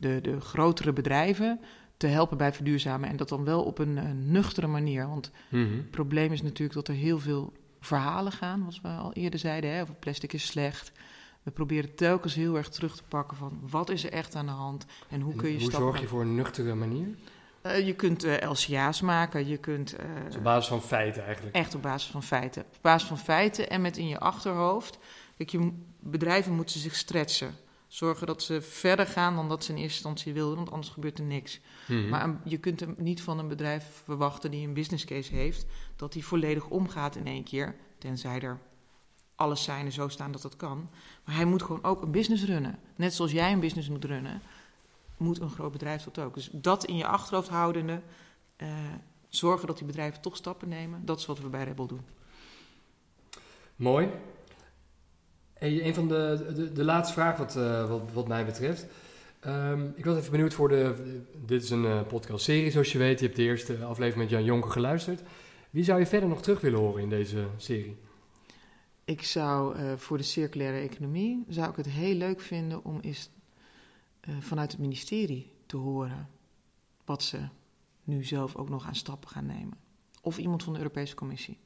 de, 0.00 0.18
de 0.20 0.40
grotere 0.40 0.92
bedrijven, 0.92 1.60
te 1.96 2.06
helpen 2.06 2.36
bij 2.36 2.52
verduurzamen. 2.52 3.08
En 3.08 3.16
dat 3.16 3.28
dan 3.28 3.44
wel 3.44 3.62
op 3.62 3.78
een, 3.78 3.98
eh, 3.98 4.04
nuchtere 4.14 4.66
manier. 4.66 5.08
Want 5.08 5.30
Het 5.48 5.90
probleem 5.90 6.32
is 6.32 6.42
natuurlijk 6.42 6.72
dat 6.72 6.88
er 6.88 6.94
heel 6.94 7.18
veel 7.18 7.52
verhalen 7.80 8.32
gaan, 8.32 8.58
zoals 8.58 8.80
we 8.80 8.88
al 8.88 9.12
eerder 9.12 9.38
zeiden. 9.38 9.70
Hè, 9.70 9.82
over 9.82 9.94
plastic 9.94 10.32
is 10.32 10.46
slecht. 10.46 10.92
We 11.42 11.50
proberen 11.50 11.94
telkens 11.94 12.34
heel 12.34 12.56
erg 12.56 12.68
terug 12.68 12.96
te 12.96 13.02
pakken 13.08 13.36
van 13.36 13.58
wat 13.70 13.90
is 13.90 14.04
er 14.04 14.12
echt 14.12 14.34
aan 14.34 14.46
de 14.46 14.52
hand 14.52 14.86
en 15.08 15.20
hoe 15.20 15.34
kun 15.34 15.48
je 15.48 15.54
hoe 15.54 15.62
stappen... 15.62 15.88
zorg 15.88 16.00
je 16.00 16.06
voor 16.06 16.20
een 16.20 16.34
nuchtere 16.34 16.74
manier? 16.74 17.08
Eh, 17.62 17.86
je 17.86 17.94
kunt 17.94 18.24
eh, 18.24 18.50
LCA's 18.50 19.00
maken, 19.00 19.48
je 19.48 19.56
kunt 19.56 19.96
Dus 20.26 20.36
op 20.36 20.42
basis 20.42 20.68
van 20.68 20.82
feiten 20.82 21.24
eigenlijk. 21.24 21.54
echt 21.54 21.74
op 21.74 21.82
basis 21.82 22.10
van 22.10 22.22
feiten. 22.22 22.62
Op 22.62 22.78
basis 22.80 23.08
van 23.08 23.18
feiten 23.18 23.70
en 23.70 23.80
met 23.80 23.96
in 23.96 24.08
je 24.08 24.18
achterhoofd. 24.18 24.98
Kijk, 25.36 25.50
je, 25.50 25.72
bedrijven 26.00 26.54
moeten 26.54 26.80
zich 26.80 26.96
stretchen. 26.96 27.54
Zorgen 27.90 28.26
dat 28.26 28.42
ze 28.42 28.62
verder 28.62 29.06
gaan 29.06 29.34
dan 29.36 29.48
dat 29.48 29.64
ze 29.64 29.70
in 29.70 29.76
eerste 29.78 29.94
instantie 29.94 30.32
wilden, 30.32 30.56
want 30.56 30.70
anders 30.70 30.88
gebeurt 30.92 31.18
er 31.18 31.24
niks. 31.24 31.60
Mhm. 31.88 32.08
Maar 32.08 32.24
een- 32.24 32.40
je 32.44 32.58
kunt 32.58 32.80
hem 32.80 32.94
niet 32.98 33.22
van 33.22 33.38
een 33.38 33.48
bedrijf 33.48 34.02
verwachten 34.04 34.50
die 34.50 34.66
een 34.66 34.74
business 34.74 35.04
case 35.04 35.34
heeft, 35.34 35.66
dat 35.96 36.12
die 36.12 36.24
volledig 36.26 36.68
omgaat 36.68 37.16
in 37.16 37.26
één 37.26 37.44
keer, 37.44 37.74
tenzij 37.98 38.40
er 38.40 38.58
alle 39.34 39.56
seinen 39.56 39.92
zo 39.92 40.08
staan 40.08 40.32
dat 40.32 40.42
dat 40.42 40.56
kan. 40.56 40.88
Maar 41.24 41.34
hij 41.34 41.44
moet 41.44 41.62
gewoon 41.62 41.84
ook 41.84 42.02
een 42.02 42.10
business 42.10 42.44
runnen. 42.44 42.78
Net 42.96 43.14
zoals 43.14 43.32
jij 43.32 43.52
een 43.52 43.60
business 43.60 43.88
moet 43.88 44.04
runnen, 44.04 44.40
moet 45.16 45.40
een 45.40 45.50
groot 45.50 45.72
bedrijf 45.72 46.04
dat 46.04 46.18
ook. 46.18 46.34
Dus 46.34 46.48
dat 46.52 46.84
in 46.84 46.96
je 46.96 47.06
achterhoofd 47.06 47.48
houdende, 47.48 48.02
eh, 48.56 48.68
zorgen 49.28 49.66
dat 49.66 49.76
die 49.78 49.86
bedrijven 49.86 50.20
toch 50.20 50.36
stappen 50.36 50.68
nemen, 50.68 51.04
dat 51.04 51.18
is 51.18 51.26
wat 51.26 51.38
we 51.38 51.48
bij 51.48 51.64
Rebel 51.64 51.86
doen. 51.86 52.02
Mooi. 53.76 54.08
Een 55.60 55.94
van 55.94 56.08
de, 56.08 56.52
de, 56.54 56.72
de 56.72 56.84
laatste 56.84 57.14
vraag 57.14 57.36
wat, 57.36 57.56
eh, 57.56 57.88
wat, 57.88 58.02
wat 58.12 58.28
mij 58.28 58.44
betreft. 58.44 58.86
Ehm, 59.40 59.86
ik 59.94 60.04
was 60.04 60.18
even 60.18 60.30
benieuwd 60.30 60.54
voor 60.54 60.68
de... 60.68 60.94
Dit 61.46 61.62
is 61.62 61.70
een 61.70 61.84
eh, 61.84 62.06
podcastserie 62.06 62.70
zoals 62.70 62.92
je 62.92 62.98
weet. 62.98 63.18
Je 63.18 63.24
hebt 63.24 63.36
de 63.36 63.42
eerste 63.42 63.84
aflevering 63.84 64.22
met 64.22 64.30
Jan 64.30 64.44
Jonker 64.44 64.70
geluisterd. 64.70 65.22
Wie 65.70 65.84
zou 65.84 65.98
je 65.98 66.06
verder 66.06 66.28
nog 66.28 66.42
terug 66.42 66.60
willen 66.60 66.78
horen 66.78 67.02
in 67.02 67.08
deze 67.08 67.46
serie? 67.56 67.96
Ik 69.04 69.22
zou 69.22 69.76
eh, 69.76 69.92
voor 69.96 70.16
de 70.16 70.22
circulaire 70.22 70.78
economie 70.78 71.44
zou 71.48 71.70
ik 71.70 71.76
het 71.76 71.88
heel 71.88 72.14
leuk 72.14 72.40
vinden 72.40 72.84
om 72.84 72.98
eens 73.00 73.30
vanuit 74.40 74.72
het 74.72 74.80
ministerie 74.80 75.52
te 75.66 75.76
horen 75.76 76.28
wat 77.04 77.22
ze 77.22 77.38
nu 78.04 78.24
zelf 78.24 78.56
ook 78.56 78.68
nog 78.68 78.86
aan 78.86 78.94
stappen 78.94 79.30
gaan 79.30 79.46
nemen. 79.46 79.78
Of 80.22 80.38
iemand 80.38 80.62
van 80.62 80.72
de 80.72 80.78
Europese 80.78 81.14
Commissie. 81.14 81.58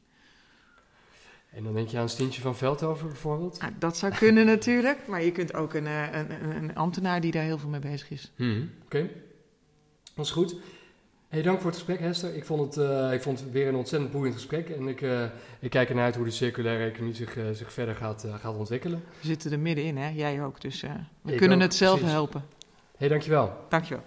En 1.55 1.65
dan 1.65 1.75
denk 1.75 1.89
je 1.89 1.99
aan 1.99 2.09
Stientje 2.09 2.41
van 2.41 2.57
Veldhoven 2.57 3.07
bijvoorbeeld? 3.07 3.61
Nou, 3.61 3.73
dat 3.79 3.97
zou 3.97 4.15
kunnen 4.15 4.47
natuurlijk, 4.57 5.07
maar 5.07 5.23
je 5.25 5.33
kunt 5.33 5.55
ook 5.55 5.75
een, 5.75 5.87
eh, 5.87 6.03
een, 6.13 6.31
een, 6.31 6.57
een 6.57 6.75
ambtenaar 6.75 7.21
die 7.21 7.33
daar 7.33 7.43
heel 7.43 7.59
veel 7.59 7.69
mee 7.69 7.81
bezig 7.81 8.11
is. 8.11 8.33
Mhm, 8.37 8.63
Oké, 8.85 9.09
dat 10.15 10.25
is 10.25 10.31
goed. 10.31 10.57
Hey, 11.29 11.43
dank 11.43 11.57
voor 11.61 11.67
het 11.67 11.75
gesprek, 11.77 11.99
Hester. 12.01 12.35
Ik 12.35 12.45
vond 12.45 12.75
het, 12.75 12.87
eh, 12.91 13.13
ik 13.13 13.23
vond 13.23 13.41
het 13.41 13.51
weer 13.53 13.69
een 13.69 13.75
ontzettend 13.75 14.13
boeiend 14.13 14.35
gesprek. 14.35 14.69
En 14.69 14.89
ik, 14.89 15.03
eh, 15.03 15.25
ik 15.61 15.71
kijk 15.71 15.89
ernaar 15.89 16.05
uit 16.05 16.17
hoe 16.17 16.25
de 16.25 16.31
circulaire 16.31 16.85
economie 16.85 17.15
zich, 17.15 17.37
zich 17.53 17.73
verder 17.73 17.95
gaat, 17.95 18.27
gaat 18.41 18.57
ontwikkelen. 18.57 19.03
We 19.21 19.27
zitten 19.27 19.53
er 19.53 19.59
middenin, 19.59 19.97
hè? 19.97 20.09
jij 20.09 20.43
ook. 20.45 20.61
Dus 20.61 20.81
we 21.23 21.33
Ik 21.33 21.37
kunnen 21.39 21.57
ook, 21.57 21.63
het 21.63 21.75
zelf 21.75 21.95
precies. 21.99 22.15
helpen. 22.15 22.45
Hey, 22.97 23.09
dankjewel. 23.09 23.53
Dankjewel. 23.69 24.05